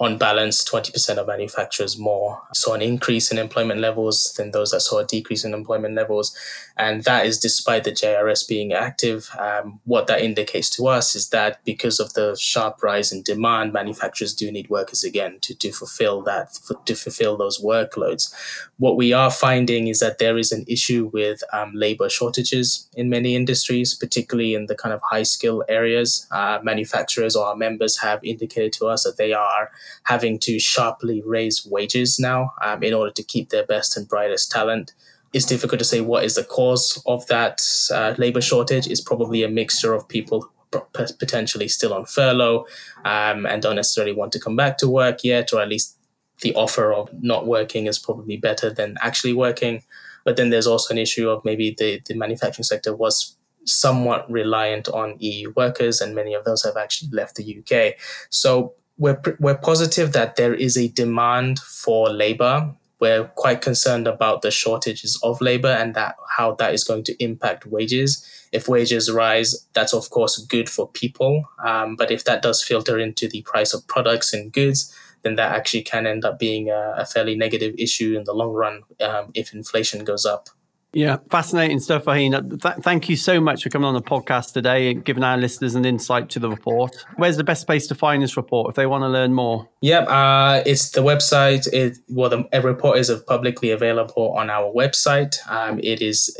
on 0.00 0.18
balance, 0.18 0.64
20% 0.64 1.16
of 1.16 1.26
manufacturers 1.26 1.98
more 1.98 2.42
saw 2.54 2.74
an 2.74 2.82
increase 2.82 3.30
in 3.30 3.38
employment 3.38 3.80
levels 3.80 4.34
than 4.36 4.50
those 4.50 4.70
that 4.70 4.80
saw 4.80 4.98
a 4.98 5.04
decrease 5.04 5.44
in 5.44 5.54
employment 5.54 5.94
levels. 5.94 6.36
And 6.76 7.04
that 7.04 7.26
is 7.26 7.38
despite 7.38 7.84
the 7.84 7.92
JRS 7.92 8.48
being 8.48 8.72
active. 8.72 9.30
Um, 9.38 9.80
what 9.84 10.06
that 10.06 10.22
indicates 10.22 10.70
to 10.70 10.86
us 10.86 11.14
is 11.14 11.28
that 11.28 11.64
because 11.64 12.00
of 12.00 12.14
the 12.14 12.36
sharp 12.36 12.82
rise 12.82 13.12
in 13.12 13.22
demand, 13.22 13.72
manufacturers 13.72 14.34
do 14.34 14.50
need 14.50 14.70
workers 14.70 15.04
again 15.04 15.38
to, 15.42 15.54
to 15.54 15.70
fulfill 15.70 16.22
that, 16.22 16.58
to 16.86 16.94
fulfill 16.94 17.36
those 17.36 17.60
workloads. 17.60 18.34
What 18.78 18.96
we 18.96 19.12
are 19.12 19.30
finding 19.30 19.88
is 19.88 20.00
that 20.00 20.18
there 20.18 20.38
is 20.38 20.50
an 20.50 20.64
issue 20.66 21.10
with 21.12 21.42
um, 21.52 21.72
labor 21.74 22.08
shortages 22.08 22.88
in 22.96 23.10
many 23.10 23.36
industries, 23.36 23.94
particularly 23.94 24.54
in 24.54 24.66
the 24.66 24.74
kind 24.74 24.94
of 24.94 25.00
high 25.10 25.22
skill 25.22 25.62
areas. 25.68 26.26
Uh, 26.30 26.58
manufacturers 26.62 27.36
or 27.36 27.46
our 27.46 27.56
members 27.56 27.98
have 27.98 28.24
indicated 28.24 28.72
to 28.72 28.86
us 28.86 29.04
that 29.04 29.18
they 29.18 29.32
are 29.32 29.70
having 30.04 30.38
to 30.40 30.58
sharply 30.58 31.22
raise 31.24 31.66
wages 31.66 32.18
now 32.18 32.52
um, 32.62 32.82
in 32.82 32.94
order 32.94 33.12
to 33.12 33.22
keep 33.22 33.50
their 33.50 33.66
best 33.66 33.96
and 33.96 34.08
brightest 34.08 34.50
talent. 34.50 34.92
It's 35.32 35.46
difficult 35.46 35.78
to 35.78 35.84
say 35.84 36.00
what 36.00 36.24
is 36.24 36.34
the 36.34 36.44
cause 36.44 37.02
of 37.06 37.26
that 37.28 37.62
uh, 37.90 38.14
labor 38.18 38.42
shortage. 38.42 38.86
It's 38.86 39.00
probably 39.00 39.42
a 39.42 39.48
mixture 39.48 39.94
of 39.94 40.06
people 40.08 40.50
potentially 40.92 41.68
still 41.68 41.92
on 41.92 42.06
furlough 42.06 42.64
um, 43.04 43.46
and 43.46 43.62
don't 43.62 43.76
necessarily 43.76 44.12
want 44.12 44.32
to 44.32 44.40
come 44.40 44.56
back 44.56 44.78
to 44.78 44.88
work 44.88 45.22
yet, 45.24 45.52
or 45.52 45.60
at 45.60 45.68
least 45.68 45.98
the 46.40 46.54
offer 46.54 46.92
of 46.92 47.10
not 47.22 47.46
working 47.46 47.86
is 47.86 47.98
probably 47.98 48.36
better 48.36 48.70
than 48.70 48.96
actually 49.00 49.32
working. 49.32 49.82
But 50.24 50.36
then 50.36 50.50
there's 50.50 50.66
also 50.66 50.94
an 50.94 50.98
issue 50.98 51.28
of 51.28 51.44
maybe 51.44 51.74
the, 51.76 52.00
the 52.06 52.14
manufacturing 52.14 52.64
sector 52.64 52.94
was 52.94 53.36
somewhat 53.64 54.30
reliant 54.30 54.88
on 54.88 55.16
EU 55.18 55.52
workers, 55.56 56.00
and 56.00 56.14
many 56.14 56.34
of 56.34 56.44
those 56.44 56.64
have 56.64 56.76
actually 56.76 57.10
left 57.12 57.36
the 57.36 57.58
UK. 57.58 57.94
So 58.30 58.74
we're, 59.02 59.20
we're 59.40 59.58
positive 59.58 60.12
that 60.12 60.36
there 60.36 60.54
is 60.54 60.78
a 60.78 60.86
demand 60.86 61.58
for 61.58 62.08
labor. 62.08 62.72
We're 63.00 63.24
quite 63.24 63.60
concerned 63.60 64.06
about 64.06 64.42
the 64.42 64.52
shortages 64.52 65.18
of 65.24 65.40
labor 65.40 65.68
and 65.68 65.96
that 65.96 66.14
how 66.36 66.54
that 66.54 66.72
is 66.72 66.84
going 66.84 67.02
to 67.04 67.22
impact 67.22 67.66
wages. 67.66 68.24
If 68.52 68.68
wages 68.68 69.10
rise, 69.10 69.66
that's 69.72 69.92
of 69.92 70.08
course 70.10 70.38
good 70.38 70.70
for 70.70 70.88
people. 70.88 71.44
Um, 71.66 71.96
but 71.96 72.12
if 72.12 72.22
that 72.24 72.42
does 72.42 72.62
filter 72.62 72.96
into 73.00 73.26
the 73.26 73.42
price 73.42 73.74
of 73.74 73.84
products 73.88 74.32
and 74.32 74.52
goods, 74.52 74.96
then 75.22 75.34
that 75.34 75.52
actually 75.52 75.82
can 75.82 76.06
end 76.06 76.24
up 76.24 76.38
being 76.38 76.70
a, 76.70 76.94
a 76.98 77.04
fairly 77.04 77.34
negative 77.34 77.74
issue 77.76 78.16
in 78.16 78.22
the 78.22 78.32
long 78.32 78.52
run 78.52 78.82
um, 79.00 79.32
if 79.34 79.52
inflation 79.52 80.04
goes 80.04 80.24
up. 80.24 80.48
Yeah, 80.94 81.16
fascinating 81.30 81.80
stuff, 81.80 82.04
Fahim. 82.04 82.60
Th- 82.60 82.74
thank 82.82 83.08
you 83.08 83.16
so 83.16 83.40
much 83.40 83.62
for 83.62 83.70
coming 83.70 83.86
on 83.86 83.94
the 83.94 84.02
podcast 84.02 84.52
today 84.52 84.90
and 84.90 85.02
giving 85.02 85.24
our 85.24 85.38
listeners 85.38 85.74
an 85.74 85.86
insight 85.86 86.28
to 86.30 86.38
the 86.38 86.50
report. 86.50 86.94
Where's 87.16 87.38
the 87.38 87.44
best 87.44 87.66
place 87.66 87.86
to 87.86 87.94
find 87.94 88.22
this 88.22 88.36
report 88.36 88.68
if 88.68 88.76
they 88.76 88.84
want 88.84 89.02
to 89.02 89.08
learn 89.08 89.32
more? 89.32 89.68
Yep, 89.80 90.08
uh, 90.08 90.62
it's 90.66 90.90
the 90.90 91.00
website. 91.00 91.66
It, 91.72 91.96
well, 92.08 92.28
the 92.28 92.60
report 92.60 92.98
is 92.98 93.10
publicly 93.26 93.70
available 93.70 94.34
on 94.36 94.50
our 94.50 94.70
website. 94.70 95.36
Um, 95.48 95.78
it 95.82 96.02
is 96.02 96.36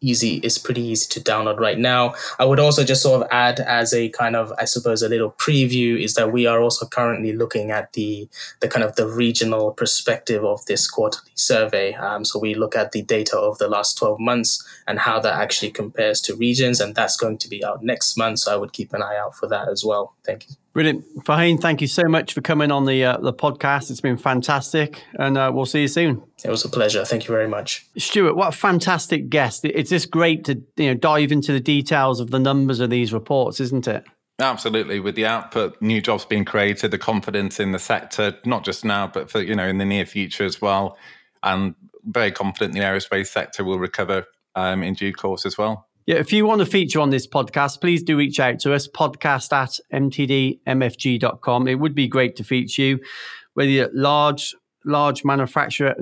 easy 0.00 0.36
it's 0.36 0.58
pretty 0.58 0.82
easy 0.82 1.08
to 1.08 1.20
download 1.20 1.58
right 1.58 1.78
now. 1.78 2.14
I 2.38 2.44
would 2.44 2.60
also 2.60 2.84
just 2.84 3.02
sort 3.02 3.22
of 3.22 3.28
add 3.30 3.60
as 3.60 3.94
a 3.94 4.08
kind 4.10 4.36
of 4.36 4.52
i 4.58 4.64
suppose 4.64 5.02
a 5.02 5.08
little 5.08 5.32
preview 5.32 6.02
is 6.02 6.14
that 6.14 6.32
we 6.32 6.46
are 6.46 6.60
also 6.60 6.86
currently 6.86 7.32
looking 7.32 7.70
at 7.70 7.92
the 7.94 8.28
the 8.60 8.68
kind 8.68 8.84
of 8.84 8.96
the 8.96 9.06
regional 9.06 9.72
perspective 9.72 10.44
of 10.44 10.64
this 10.66 10.88
quarterly 10.88 11.32
survey. 11.34 11.94
Um, 11.94 12.24
so 12.24 12.38
we 12.38 12.54
look 12.54 12.76
at 12.76 12.92
the 12.92 13.02
data 13.02 13.38
of 13.38 13.58
the 13.58 13.68
last 13.68 13.98
12 13.98 14.20
months 14.20 14.66
and 14.86 14.98
how 14.98 15.20
that 15.20 15.34
actually 15.40 15.70
compares 15.70 16.20
to 16.22 16.36
regions 16.36 16.80
and 16.80 16.94
that's 16.94 17.16
going 17.16 17.38
to 17.38 17.48
be 17.48 17.64
out 17.64 17.82
next 17.82 18.16
month 18.16 18.40
so 18.40 18.52
i 18.52 18.56
would 18.56 18.72
keep 18.72 18.92
an 18.92 19.02
eye 19.02 19.16
out 19.16 19.34
for 19.34 19.46
that 19.46 19.68
as 19.68 19.84
well. 19.84 20.14
Thank 20.24 20.48
you 20.48 20.65
Brilliant. 20.76 21.24
Fahim, 21.24 21.58
thank 21.58 21.80
you 21.80 21.86
so 21.86 22.02
much 22.06 22.34
for 22.34 22.42
coming 22.42 22.70
on 22.70 22.84
the 22.84 23.02
uh, 23.02 23.16
the 23.16 23.32
podcast. 23.32 23.90
It's 23.90 24.02
been 24.02 24.18
fantastic, 24.18 25.02
and 25.14 25.38
uh, 25.38 25.50
we'll 25.54 25.64
see 25.64 25.80
you 25.80 25.88
soon. 25.88 26.22
It 26.44 26.50
was 26.50 26.66
a 26.66 26.68
pleasure. 26.68 27.02
Thank 27.02 27.26
you 27.26 27.32
very 27.32 27.48
much. 27.48 27.86
Stuart, 27.96 28.36
what 28.36 28.48
a 28.48 28.52
fantastic 28.54 29.30
guest. 29.30 29.64
It's 29.64 29.88
just 29.88 30.10
great 30.10 30.44
to 30.44 30.62
you 30.76 30.88
know 30.88 30.94
dive 30.94 31.32
into 31.32 31.52
the 31.52 31.60
details 31.60 32.20
of 32.20 32.30
the 32.30 32.38
numbers 32.38 32.80
of 32.80 32.90
these 32.90 33.14
reports, 33.14 33.58
isn't 33.58 33.88
it? 33.88 34.04
Absolutely. 34.38 35.00
With 35.00 35.14
the 35.14 35.24
output, 35.24 35.80
new 35.80 36.02
jobs 36.02 36.26
being 36.26 36.44
created, 36.44 36.90
the 36.90 36.98
confidence 36.98 37.58
in 37.58 37.72
the 37.72 37.78
sector, 37.78 38.36
not 38.44 38.62
just 38.62 38.84
now, 38.84 39.06
but 39.06 39.30
for, 39.30 39.40
you 39.40 39.54
know, 39.54 39.66
in 39.66 39.78
the 39.78 39.86
near 39.86 40.04
future 40.04 40.44
as 40.44 40.60
well. 40.60 40.98
And 41.42 41.74
very 42.04 42.32
confident 42.32 42.74
the 42.74 42.80
aerospace 42.80 43.28
sector 43.28 43.64
will 43.64 43.78
recover 43.78 44.26
um, 44.54 44.82
in 44.82 44.92
due 44.92 45.14
course 45.14 45.46
as 45.46 45.56
well. 45.56 45.88
Yeah, 46.06 46.16
if 46.16 46.32
you 46.32 46.46
want 46.46 46.60
to 46.60 46.66
feature 46.66 47.00
on 47.00 47.10
this 47.10 47.26
podcast, 47.26 47.80
please 47.80 48.04
do 48.04 48.16
reach 48.16 48.38
out 48.38 48.60
to 48.60 48.72
us, 48.72 48.86
podcast 48.86 49.52
at 49.52 49.80
mtdmfg.com. 49.92 51.66
It 51.66 51.74
would 51.74 51.96
be 51.96 52.06
great 52.06 52.36
to 52.36 52.44
feature 52.44 52.82
you, 52.82 53.00
whether 53.54 53.70
you're 53.70 53.90
large, 53.92 54.54
large 54.86 55.24
manufacturer, 55.24 55.94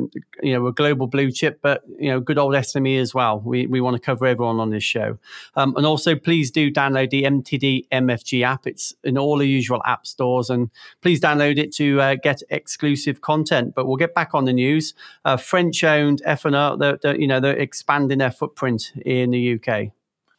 you 0.43 0.53
know, 0.53 0.67
a 0.67 0.73
global 0.73 1.07
blue 1.07 1.33
chip, 1.33 1.59
but, 1.63 1.83
you 1.99 2.11
know, 2.11 2.21
good 2.21 2.39
old 2.39 2.55
SME 2.55 3.01
as 3.01 3.15
well. 3.15 3.41
We, 3.41 3.67
we 3.67 3.81
want 3.81 3.97
to 3.97 4.01
cover 4.01 4.27
everyone 4.27 4.61
on 4.61 4.71
this 4.71 4.85
show. 4.85 5.19
Um, 5.57 5.75
and 5.77 5.87
also, 5.87 6.15
please 6.15 6.51
do 6.51 6.71
download 6.71 7.11
the 7.11 7.25
MTD 7.25 7.89
MFG 7.91 8.45
app. 8.45 8.67
It's 8.67 8.95
in 9.03 9.19
all 9.19 9.39
the 9.39 9.49
usual 9.49 9.83
app 9.85 10.07
stores. 10.07 10.51
And 10.51 10.71
please 11.01 11.21
download 11.21 11.59
it 11.59 11.73
to 11.77 12.01
uh, 12.01 12.15
get 12.23 12.43
exclusive 12.51 13.21
content. 13.21 13.75
But 13.75 13.87
we'll 13.87 13.97
get 13.97 14.15
back 14.15 14.35
on 14.35 14.45
the 14.45 14.53
news. 14.53 14.95
Uh, 15.25 15.37
French 15.37 15.83
owned 15.83 16.23
F&R, 16.25 16.77
they're, 16.77 16.99
they're, 16.99 17.21
you 17.21 17.27
know, 17.27 17.41
they're 17.41 17.57
expanding 17.57 18.19
their 18.19 18.31
footprint 18.31 18.93
in 19.05 19.31
the 19.31 19.55
UK. 19.55 19.93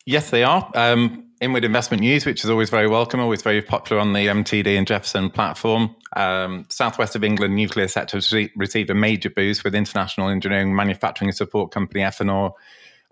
Yes, 0.06 0.30
they 0.30 0.44
are. 0.44 0.72
Um, 0.76 1.25
Inward 1.42 1.66
Investment 1.66 2.02
News, 2.02 2.26
which 2.26 2.44
is 2.44 2.50
always 2.50 2.70
very 2.70 2.88
welcome, 2.88 3.20
always 3.20 3.42
very 3.42 3.62
popular 3.62 4.02
on 4.02 4.14
the 4.14 4.28
MTD 4.28 4.78
and 4.78 4.88
Jefferson 4.88 5.30
platform. 5.30 5.94
Um, 6.16 6.66
Southwest 6.70 7.16
of 7.16 7.24
England 7.26 7.56
nuclear 7.56 7.90
sector 7.90 8.18
has 8.18 8.34
received 8.56 8.90
a 8.90 8.96
major 8.96 9.30
boost 9.30 9.66
with 9.66 9.76
international 9.76 10.30
engineering 10.30 10.74
manufacturing 10.74 11.30
and 11.30 11.36
support 11.36 11.72
company 11.72 12.02
Equinor 12.02 12.54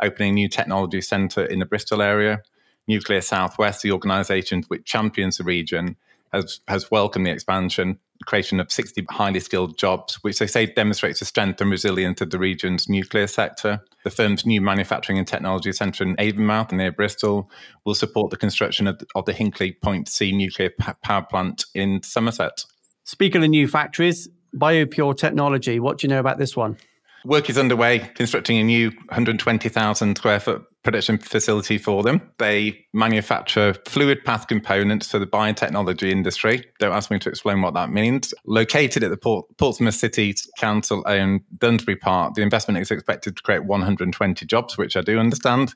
opening 0.02 0.36
new 0.36 0.48
technology 0.48 1.02
centre 1.02 1.46
in 1.46 1.60
the 1.60 1.66
Bristol 1.66 2.02
area. 2.02 2.42
Nuclear 2.88 3.22
Southwest, 3.22 3.82
the 3.82 3.92
organisation 3.92 4.64
which 4.70 4.86
champions 4.86 5.38
the 5.38 5.44
region, 5.44 5.98
has, 6.32 6.62
has 6.68 6.90
welcomed 6.90 7.28
the 7.28 7.32
expansion 7.32 8.00
creation 8.26 8.60
of 8.60 8.72
60 8.72 9.06
highly 9.10 9.40
skilled 9.40 9.78
jobs, 9.78 10.16
which 10.24 10.40
they 10.40 10.48
say 10.48 10.66
demonstrates 10.66 11.20
the 11.20 11.26
strength 11.26 11.60
and 11.62 11.70
resilience 11.70 12.22
of 12.22 12.30
the 12.30 12.40
region's 12.40 12.88
nuclear 12.88 13.28
sector. 13.28 13.84
The 14.04 14.10
firm's 14.10 14.46
new 14.46 14.62
manufacturing 14.62 15.18
and 15.18 15.28
technology 15.28 15.72
centre 15.72 16.04
in 16.04 16.16
Avonmouth 16.18 16.72
near 16.72 16.92
Bristol 16.92 17.50
will 17.86 17.96
support 17.96 18.32
the 18.32 18.38
construction 18.38 18.88
of, 18.88 19.02
of 19.16 19.26
the 19.26 19.34
Hinkley 19.34 19.80
Point 19.82 20.10
C 20.10 20.32
nuclear 20.32 20.72
power 21.04 21.26
plant 21.30 21.66
in 21.74 22.04
Somerset. 22.04 22.66
Speaking 23.06 23.44
of 23.44 23.50
new 23.50 23.68
factories, 23.68 24.30
BioPure 24.56 25.18
Technology, 25.18 25.80
what 25.80 25.98
do 25.98 26.08
you 26.08 26.10
know 26.10 26.20
about 26.20 26.38
this 26.38 26.56
one? 26.56 26.78
Work 27.26 27.50
is 27.50 27.58
underway 27.58 28.00
constructing 28.16 28.58
a 28.58 28.64
new 28.64 28.90
120,000 28.90 30.18
square 30.18 30.40
foot 30.40 30.66
production 30.84 31.18
facility 31.18 31.78
for 31.78 32.04
them. 32.04 32.22
They 32.38 32.86
manufacture 32.94 33.74
fluid 33.88 34.24
path 34.26 34.48
components 34.48 35.10
for 35.10 35.20
the 35.20 35.26
biotechnology 35.26 36.10
industry. 36.12 36.66
Don't 36.80 36.94
ask 36.94 37.10
me 37.10 37.20
to 37.20 37.30
explain 37.30 37.62
what 37.62 37.74
that 37.74 37.90
means. 37.90 38.34
Located 38.46 39.04
at 39.04 39.10
the 39.10 39.18
Port- 39.18 39.46
Portsmouth 39.58 39.96
City 39.96 40.36
Council 40.58 41.04
owned 41.06 41.42
Dunsbury 41.58 41.96
Park, 41.96 42.36
the 42.36 42.42
investment 42.42 42.80
is 42.80 42.92
expected 42.92 43.38
to 43.38 43.44
create 43.44 43.66
120 43.66 44.46
jobs, 44.46 44.78
which 44.78 44.96
I 44.98 45.02
do 45.02 45.20
understand. 45.20 45.74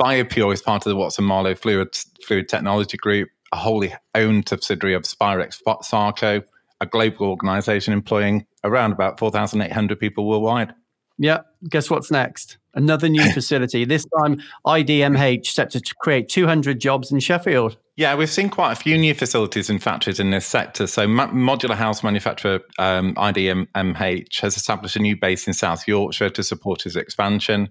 BioPure 0.00 0.52
is 0.52 0.62
part 0.62 0.86
of 0.86 0.90
the 0.90 0.96
Watson 0.96 1.24
Marlow 1.24 1.54
Fluid, 1.54 1.96
Fluid 2.26 2.48
Technology 2.48 2.96
Group, 2.96 3.28
a 3.52 3.56
wholly 3.56 3.94
owned 4.14 4.48
subsidiary 4.48 4.94
of 4.94 5.02
Spirax 5.02 5.60
Sarco, 5.84 6.42
a 6.80 6.86
global 6.86 7.26
organization 7.26 7.92
employing 7.92 8.46
around 8.64 8.92
about 8.92 9.18
4,800 9.18 9.98
people 9.98 10.26
worldwide. 10.26 10.74
Yeah. 11.18 11.40
Guess 11.68 11.90
what's 11.90 12.10
next? 12.10 12.58
Another 12.74 13.08
new 13.08 13.30
facility. 13.34 13.84
This 13.84 14.06
time, 14.18 14.42
IDMH 14.66 15.46
set 15.46 15.70
to 15.70 15.80
create 16.00 16.28
200 16.28 16.80
jobs 16.80 17.12
in 17.12 17.20
Sheffield. 17.20 17.76
Yeah, 17.96 18.14
we've 18.14 18.30
seen 18.30 18.48
quite 18.48 18.72
a 18.72 18.76
few 18.76 18.96
new 18.96 19.14
facilities 19.14 19.68
and 19.68 19.82
factories 19.82 20.18
in 20.18 20.30
this 20.30 20.46
sector. 20.46 20.86
So, 20.86 21.06
modular 21.06 21.74
house 21.74 22.02
manufacturer 22.02 22.60
um, 22.78 23.14
IDMH 23.16 24.40
has 24.40 24.56
established 24.56 24.96
a 24.96 25.00
new 25.00 25.14
base 25.14 25.46
in 25.46 25.52
South 25.52 25.86
Yorkshire 25.86 26.30
to 26.30 26.42
support 26.42 26.86
its 26.86 26.96
expansion. 26.96 27.68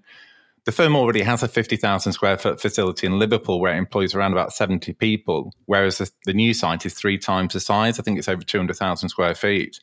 The 0.65 0.71
firm 0.71 0.95
already 0.95 1.23
has 1.23 1.41
a 1.41 1.47
50,000 1.47 2.13
square 2.13 2.37
foot 2.37 2.61
facility 2.61 3.07
in 3.07 3.17
Liverpool 3.17 3.59
where 3.59 3.73
it 3.73 3.79
employs 3.79 4.13
around 4.13 4.33
about 4.33 4.53
70 4.53 4.93
people, 4.93 5.51
whereas 5.65 5.97
the, 5.97 6.11
the 6.25 6.33
new 6.33 6.53
site 6.53 6.85
is 6.85 6.93
three 6.93 7.17
times 7.17 7.53
the 7.53 7.59
size. 7.59 7.99
I 7.99 8.03
think 8.03 8.19
it's 8.19 8.29
over 8.29 8.43
200,000 8.43 9.09
square 9.09 9.33
feet. 9.33 9.79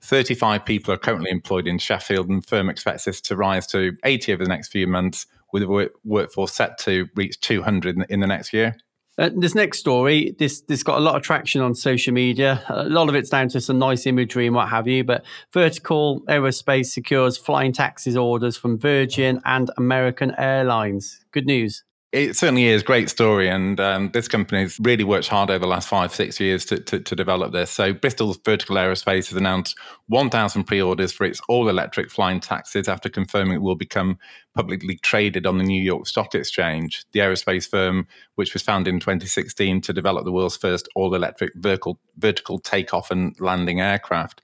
35 0.00 0.64
people 0.64 0.94
are 0.94 0.98
currently 0.98 1.30
employed 1.30 1.66
in 1.66 1.78
Sheffield, 1.78 2.28
and 2.28 2.42
the 2.42 2.46
firm 2.46 2.68
expects 2.70 3.04
this 3.04 3.20
to 3.22 3.36
rise 3.36 3.66
to 3.68 3.96
80 4.04 4.32
over 4.32 4.44
the 4.44 4.48
next 4.48 4.68
few 4.68 4.86
months, 4.86 5.26
with 5.52 5.62
the 5.62 5.90
workforce 6.04 6.52
set 6.52 6.78
to 6.78 7.08
reach 7.14 7.40
200 7.40 8.04
in 8.08 8.20
the 8.20 8.26
next 8.26 8.52
year. 8.52 8.76
Uh, 9.18 9.30
this 9.34 9.54
next 9.54 9.80
story, 9.80 10.36
this 10.38 10.60
this 10.68 10.84
got 10.84 10.96
a 10.96 11.00
lot 11.00 11.16
of 11.16 11.22
traction 11.22 11.60
on 11.60 11.74
social 11.74 12.14
media. 12.14 12.62
A 12.68 12.84
lot 12.84 13.08
of 13.08 13.16
it's 13.16 13.30
down 13.30 13.48
to 13.48 13.60
some 13.60 13.76
nice 13.76 14.06
imagery 14.06 14.46
and 14.46 14.54
what 14.54 14.68
have 14.68 14.86
you. 14.86 15.02
But 15.02 15.24
Vertical 15.52 16.20
Aerospace 16.28 16.86
secures 16.86 17.36
flying 17.36 17.72
taxis 17.72 18.16
orders 18.16 18.56
from 18.56 18.78
Virgin 18.78 19.40
and 19.44 19.70
American 19.76 20.32
Airlines. 20.38 21.24
Good 21.32 21.46
news. 21.46 21.82
It 22.10 22.36
certainly 22.36 22.64
is 22.68 22.82
great 22.82 23.10
story, 23.10 23.50
and 23.50 23.78
um, 23.78 24.10
this 24.14 24.28
company 24.28 24.62
has 24.62 24.80
really 24.80 25.04
worked 25.04 25.28
hard 25.28 25.50
over 25.50 25.58
the 25.58 25.66
last 25.66 25.88
five, 25.88 26.14
six 26.14 26.40
years 26.40 26.64
to, 26.64 26.78
to, 26.80 27.00
to 27.00 27.14
develop 27.14 27.52
this. 27.52 27.70
So, 27.70 27.92
Bristol's 27.92 28.38
Vertical 28.42 28.76
Aerospace 28.76 29.28
has 29.28 29.34
announced 29.34 29.76
1,000 30.06 30.64
pre-orders 30.64 31.12
for 31.12 31.24
its 31.26 31.38
all-electric 31.50 32.10
flying 32.10 32.40
taxis 32.40 32.88
after 32.88 33.10
confirming 33.10 33.56
it 33.56 33.60
will 33.60 33.76
become 33.76 34.16
publicly 34.54 34.96
traded 35.02 35.44
on 35.44 35.58
the 35.58 35.64
New 35.64 35.82
York 35.82 36.06
Stock 36.06 36.34
Exchange. 36.34 37.04
The 37.12 37.20
aerospace 37.20 37.68
firm, 37.68 38.06
which 38.36 38.54
was 38.54 38.62
founded 38.62 38.94
in 38.94 39.00
2016 39.00 39.82
to 39.82 39.92
develop 39.92 40.24
the 40.24 40.32
world's 40.32 40.56
first 40.56 40.88
all-electric 40.94 41.52
vertical, 41.56 42.00
vertical 42.16 42.58
takeoff 42.58 43.10
and 43.10 43.38
landing 43.38 43.82
aircraft, 43.82 44.40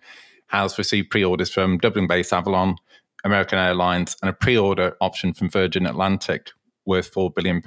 has 0.48 0.77
received 0.77 1.09
pre-orders 1.09 1.48
from 1.48 1.79
Dublin-based 1.79 2.35
Avolon, 2.35 2.77
American 3.24 3.59
Airlines, 3.59 4.16
and 4.20 4.29
a 4.29 4.35
pre-order 4.35 4.98
option 5.00 5.33
from 5.33 5.48
Virgin 5.48 5.87
Atlantic 5.87 6.50
worth 6.87 7.12
£4 7.12 7.35
billion. 7.35 7.62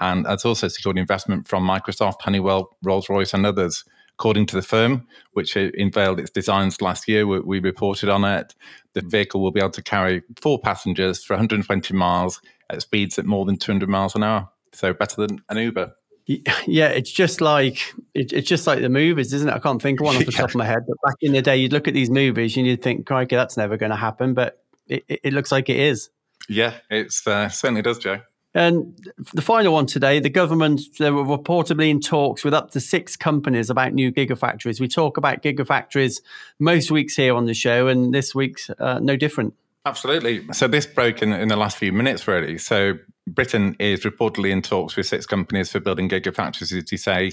And 0.00 0.26
has 0.26 0.44
also 0.44 0.68
secured 0.68 0.98
investment 0.98 1.46
from 1.46 1.66
Microsoft, 1.66 2.22
Honeywell, 2.22 2.76
Rolls 2.82 3.08
Royce, 3.08 3.32
and 3.32 3.46
others. 3.46 3.84
According 4.18 4.46
to 4.46 4.56
the 4.56 4.62
firm, 4.62 5.06
which 5.32 5.56
unveiled 5.56 6.20
its 6.20 6.30
designs 6.30 6.80
last 6.80 7.08
year, 7.08 7.26
we 7.26 7.58
reported 7.58 8.08
on 8.08 8.24
it, 8.24 8.54
the 8.92 9.02
vehicle 9.02 9.42
will 9.42 9.50
be 9.50 9.60
able 9.60 9.70
to 9.70 9.82
carry 9.82 10.22
four 10.40 10.58
passengers 10.60 11.22
for 11.24 11.34
120 11.34 11.94
miles 11.94 12.40
at 12.70 12.82
speeds 12.82 13.18
at 13.18 13.26
more 13.26 13.44
than 13.44 13.56
200 13.56 13.88
miles 13.88 14.14
an 14.14 14.22
hour. 14.22 14.48
So 14.72 14.92
better 14.92 15.26
than 15.26 15.42
an 15.48 15.56
Uber. 15.56 15.94
Yeah, 16.26 16.88
it's 16.88 17.10
just 17.10 17.40
like 17.40 17.92
it, 18.14 18.32
it's 18.32 18.48
just 18.48 18.66
like 18.66 18.80
the 18.80 18.88
movies, 18.88 19.32
isn't 19.34 19.48
it? 19.48 19.54
I 19.54 19.58
can't 19.58 19.80
think 19.80 20.00
of 20.00 20.06
one 20.06 20.16
off 20.16 20.24
the 20.26 20.32
yeah. 20.32 20.38
top 20.38 20.50
of 20.50 20.56
my 20.56 20.64
head. 20.64 20.84
But 20.88 20.96
back 21.04 21.16
in 21.20 21.32
the 21.32 21.42
day, 21.42 21.56
you'd 21.56 21.72
look 21.72 21.86
at 21.86 21.94
these 21.94 22.08
movies 22.08 22.56
and 22.56 22.66
you'd 22.66 22.82
think, 22.82 23.06
"Crikey, 23.06 23.36
that's 23.36 23.56
never 23.56 23.76
going 23.76 23.90
to 23.90 23.96
happen." 23.96 24.32
But 24.32 24.64
it, 24.88 25.04
it, 25.06 25.20
it, 25.24 25.32
looks 25.34 25.52
like 25.52 25.68
it 25.68 25.76
is. 25.76 26.08
Yeah, 26.48 26.74
it 26.90 27.12
uh, 27.26 27.48
certainly 27.50 27.82
does, 27.82 27.98
Joe. 27.98 28.20
And 28.54 28.96
the 29.32 29.42
final 29.42 29.72
one 29.72 29.86
today, 29.86 30.20
the 30.20 30.30
government 30.30 30.80
they 30.98 31.10
were 31.10 31.24
reportedly 31.24 31.90
in 31.90 32.00
talks 32.00 32.44
with 32.44 32.54
up 32.54 32.70
to 32.70 32.80
six 32.80 33.16
companies 33.16 33.68
about 33.68 33.92
new 33.92 34.12
gigafactories. 34.12 34.80
We 34.80 34.86
talk 34.86 35.16
about 35.16 35.42
gigafactories 35.42 36.20
most 36.60 36.90
weeks 36.90 37.16
here 37.16 37.34
on 37.34 37.46
the 37.46 37.54
show, 37.54 37.88
and 37.88 38.14
this 38.14 38.34
week's 38.34 38.70
uh, 38.78 39.00
no 39.00 39.16
different. 39.16 39.54
Absolutely. 39.86 40.46
So 40.52 40.68
this 40.68 40.86
broke 40.86 41.20
in, 41.20 41.32
in 41.32 41.48
the 41.48 41.56
last 41.56 41.76
few 41.76 41.92
minutes, 41.92 42.26
really. 42.26 42.56
So 42.56 42.94
Britain 43.26 43.76
is 43.78 44.00
reportedly 44.00 44.50
in 44.50 44.62
talks 44.62 44.96
with 44.96 45.06
six 45.06 45.26
companies 45.26 45.72
for 45.72 45.80
building 45.80 46.08
gigafactories, 46.08 46.72
as 46.72 46.92
you 46.92 46.98
say, 46.98 47.32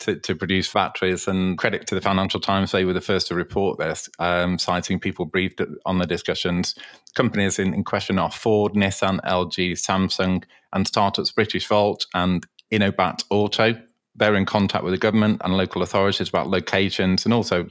to, 0.00 0.16
to 0.16 0.34
produce 0.34 0.68
factories. 0.68 1.28
And 1.28 1.58
credit 1.58 1.86
to 1.88 1.94
the 1.94 2.00
Financial 2.00 2.40
Times, 2.40 2.72
they 2.72 2.84
were 2.84 2.92
the 2.92 3.00
first 3.00 3.28
to 3.28 3.34
report 3.34 3.78
this, 3.78 4.08
um, 4.18 4.58
citing 4.58 4.98
people 4.98 5.24
briefed 5.24 5.60
on 5.86 5.98
the 5.98 6.06
discussions. 6.06 6.74
Companies 7.14 7.58
in, 7.58 7.74
in 7.74 7.84
question 7.84 8.18
are 8.18 8.30
Ford, 8.30 8.74
Nissan, 8.74 9.20
LG, 9.24 9.72
Samsung, 9.72 10.44
and 10.72 10.86
startups 10.86 11.32
Britishvolt 11.32 12.06
and 12.14 12.46
Inobat 12.70 13.24
Auto. 13.30 13.74
They're 14.14 14.34
in 14.34 14.46
contact 14.46 14.84
with 14.84 14.92
the 14.92 14.98
government 14.98 15.40
and 15.44 15.56
local 15.56 15.82
authorities 15.82 16.28
about 16.28 16.48
locations 16.48 17.24
and 17.24 17.32
also 17.32 17.68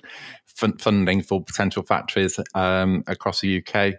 funding 0.79 1.21
for 1.21 1.43
potential 1.43 1.83
factories 1.83 2.39
um, 2.55 3.03
across 3.07 3.41
the 3.41 3.61
UK. 3.61 3.93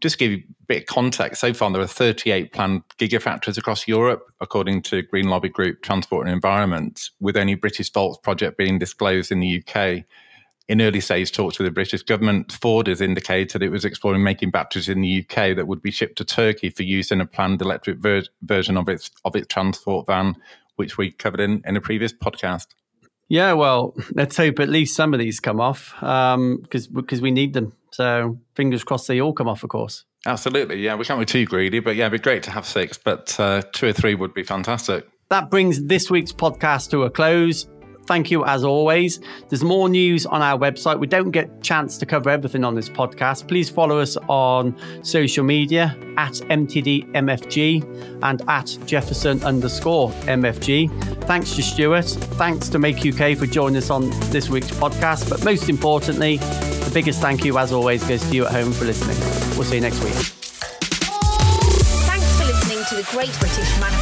Just 0.00 0.18
give 0.18 0.30
you 0.30 0.38
a 0.38 0.64
bit 0.66 0.82
of 0.82 0.86
context, 0.86 1.40
so 1.40 1.54
far 1.54 1.70
there 1.70 1.80
are 1.80 1.86
38 1.86 2.52
planned 2.52 2.82
gigafactories 2.98 3.56
across 3.56 3.88
Europe, 3.88 4.30
according 4.40 4.82
to 4.82 5.02
Green 5.02 5.28
Lobby 5.28 5.48
Group 5.48 5.82
Transport 5.82 6.26
and 6.26 6.34
Environment, 6.34 7.10
with 7.18 7.36
only 7.36 7.54
British 7.54 7.90
Britishvolt's 7.90 8.18
project 8.18 8.58
being 8.58 8.78
disclosed 8.78 9.32
in 9.32 9.40
the 9.40 9.62
UK. 9.62 10.04
In 10.68 10.82
early 10.82 11.00
stage 11.00 11.32
talks 11.32 11.58
with 11.58 11.66
the 11.66 11.72
British 11.72 12.02
government, 12.02 12.52
Ford 12.52 12.88
has 12.88 13.00
indicated 13.00 13.62
it 13.62 13.70
was 13.70 13.84
exploring 13.84 14.22
making 14.22 14.50
batteries 14.50 14.88
in 14.88 15.00
the 15.00 15.20
UK 15.20 15.56
that 15.56 15.68
would 15.68 15.80
be 15.80 15.92
shipped 15.92 16.18
to 16.18 16.24
Turkey 16.24 16.70
for 16.70 16.82
use 16.82 17.12
in 17.12 17.20
a 17.20 17.26
planned 17.26 17.62
electric 17.62 17.98
ver- 17.98 18.24
version 18.42 18.76
of 18.76 18.88
its 18.88 19.10
of 19.24 19.36
its 19.36 19.46
transport 19.46 20.06
van, 20.06 20.34
which 20.74 20.98
we 20.98 21.12
covered 21.12 21.40
in, 21.40 21.62
in 21.64 21.76
a 21.76 21.80
previous 21.80 22.12
podcast. 22.12 22.66
Yeah, 23.28 23.52
well, 23.54 23.94
let's 24.14 24.36
hope 24.36 24.60
at 24.60 24.68
least 24.68 24.96
some 24.96 25.14
of 25.14 25.20
these 25.20 25.40
come 25.40 25.60
off 25.60 25.94
because 25.98 26.34
um, 26.34 26.92
because 26.94 27.20
we 27.20 27.30
need 27.30 27.52
them. 27.54 27.72
So 27.92 28.38
fingers 28.54 28.84
crossed 28.84 29.08
they 29.08 29.20
all 29.20 29.32
come 29.32 29.48
off, 29.48 29.62
of 29.62 29.70
course. 29.70 30.04
Absolutely, 30.26 30.80
yeah. 30.80 30.96
We 30.96 31.04
can't 31.04 31.20
be 31.20 31.26
too 31.26 31.44
greedy, 31.44 31.78
but 31.80 31.94
yeah, 31.96 32.06
it'd 32.06 32.20
be 32.20 32.22
great 32.22 32.42
to 32.44 32.50
have 32.50 32.66
six, 32.66 32.98
but 32.98 33.38
uh, 33.38 33.62
two 33.72 33.86
or 33.86 33.92
three 33.92 34.14
would 34.14 34.34
be 34.34 34.42
fantastic. 34.42 35.06
That 35.28 35.50
brings 35.50 35.84
this 35.84 36.10
week's 36.10 36.32
podcast 36.32 36.90
to 36.90 37.04
a 37.04 37.10
close 37.10 37.66
thank 38.06 38.30
you 38.30 38.44
as 38.44 38.64
always. 38.64 39.20
There's 39.48 39.64
more 39.64 39.88
news 39.88 40.26
on 40.26 40.42
our 40.42 40.58
website. 40.58 40.98
We 40.98 41.06
don't 41.06 41.30
get 41.30 41.62
chance 41.62 41.98
to 41.98 42.06
cover 42.06 42.30
everything 42.30 42.64
on 42.64 42.74
this 42.74 42.88
podcast. 42.88 43.48
Please 43.48 43.68
follow 43.68 43.98
us 43.98 44.16
on 44.28 44.76
social 45.02 45.44
media 45.44 45.96
at 46.16 46.32
MTDMFG 46.32 48.22
and 48.22 48.42
at 48.48 48.76
Jefferson 48.86 49.42
underscore 49.44 50.10
MFG. 50.10 51.24
Thanks 51.24 51.54
to 51.56 51.62
Stuart. 51.62 52.06
Thanks 52.06 52.68
to 52.68 52.78
Make 52.78 53.04
UK 53.04 53.36
for 53.36 53.46
joining 53.46 53.76
us 53.76 53.90
on 53.90 54.10
this 54.30 54.48
week's 54.48 54.70
podcast. 54.70 55.28
But 55.28 55.44
most 55.44 55.68
importantly, 55.68 56.36
the 56.36 56.90
biggest 56.92 57.20
thank 57.20 57.44
you, 57.44 57.58
as 57.58 57.72
always, 57.72 58.04
goes 58.04 58.22
to 58.28 58.34
you 58.34 58.46
at 58.46 58.52
home 58.52 58.72
for 58.72 58.84
listening. 58.84 59.18
We'll 59.56 59.64
see 59.64 59.76
you 59.76 59.80
next 59.80 60.02
week. 60.02 60.14
Thanks 62.06 62.38
for 62.38 62.44
listening 62.44 62.84
to 62.88 62.94
the 62.94 63.08
Great 63.10 63.36
British 63.38 63.80
Manufacturing 63.80 63.95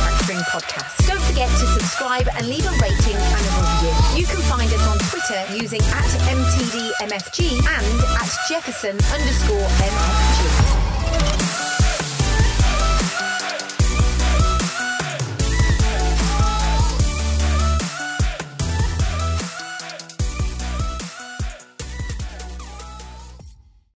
Podcast. 0.44 1.06
Don't 1.06 1.20
forget 1.22 1.48
to 1.48 1.66
subscribe 1.66 2.28
and 2.36 2.46
leave 2.48 2.64
a 2.64 2.70
rating 2.82 3.16
and 3.16 3.44
a 3.44 3.60
review. 3.60 3.92
You 4.20 4.26
can 4.26 4.40
find 4.48 4.72
us 4.72 4.86
on 4.86 4.98
Twitter 5.10 5.44
using 5.54 5.80
at 5.80 6.10
MTDMFG 6.28 7.58
and 7.58 8.04
at 8.20 8.30
Jefferson 8.48 8.98
underscore 9.12 9.68
MFG. 9.68 11.73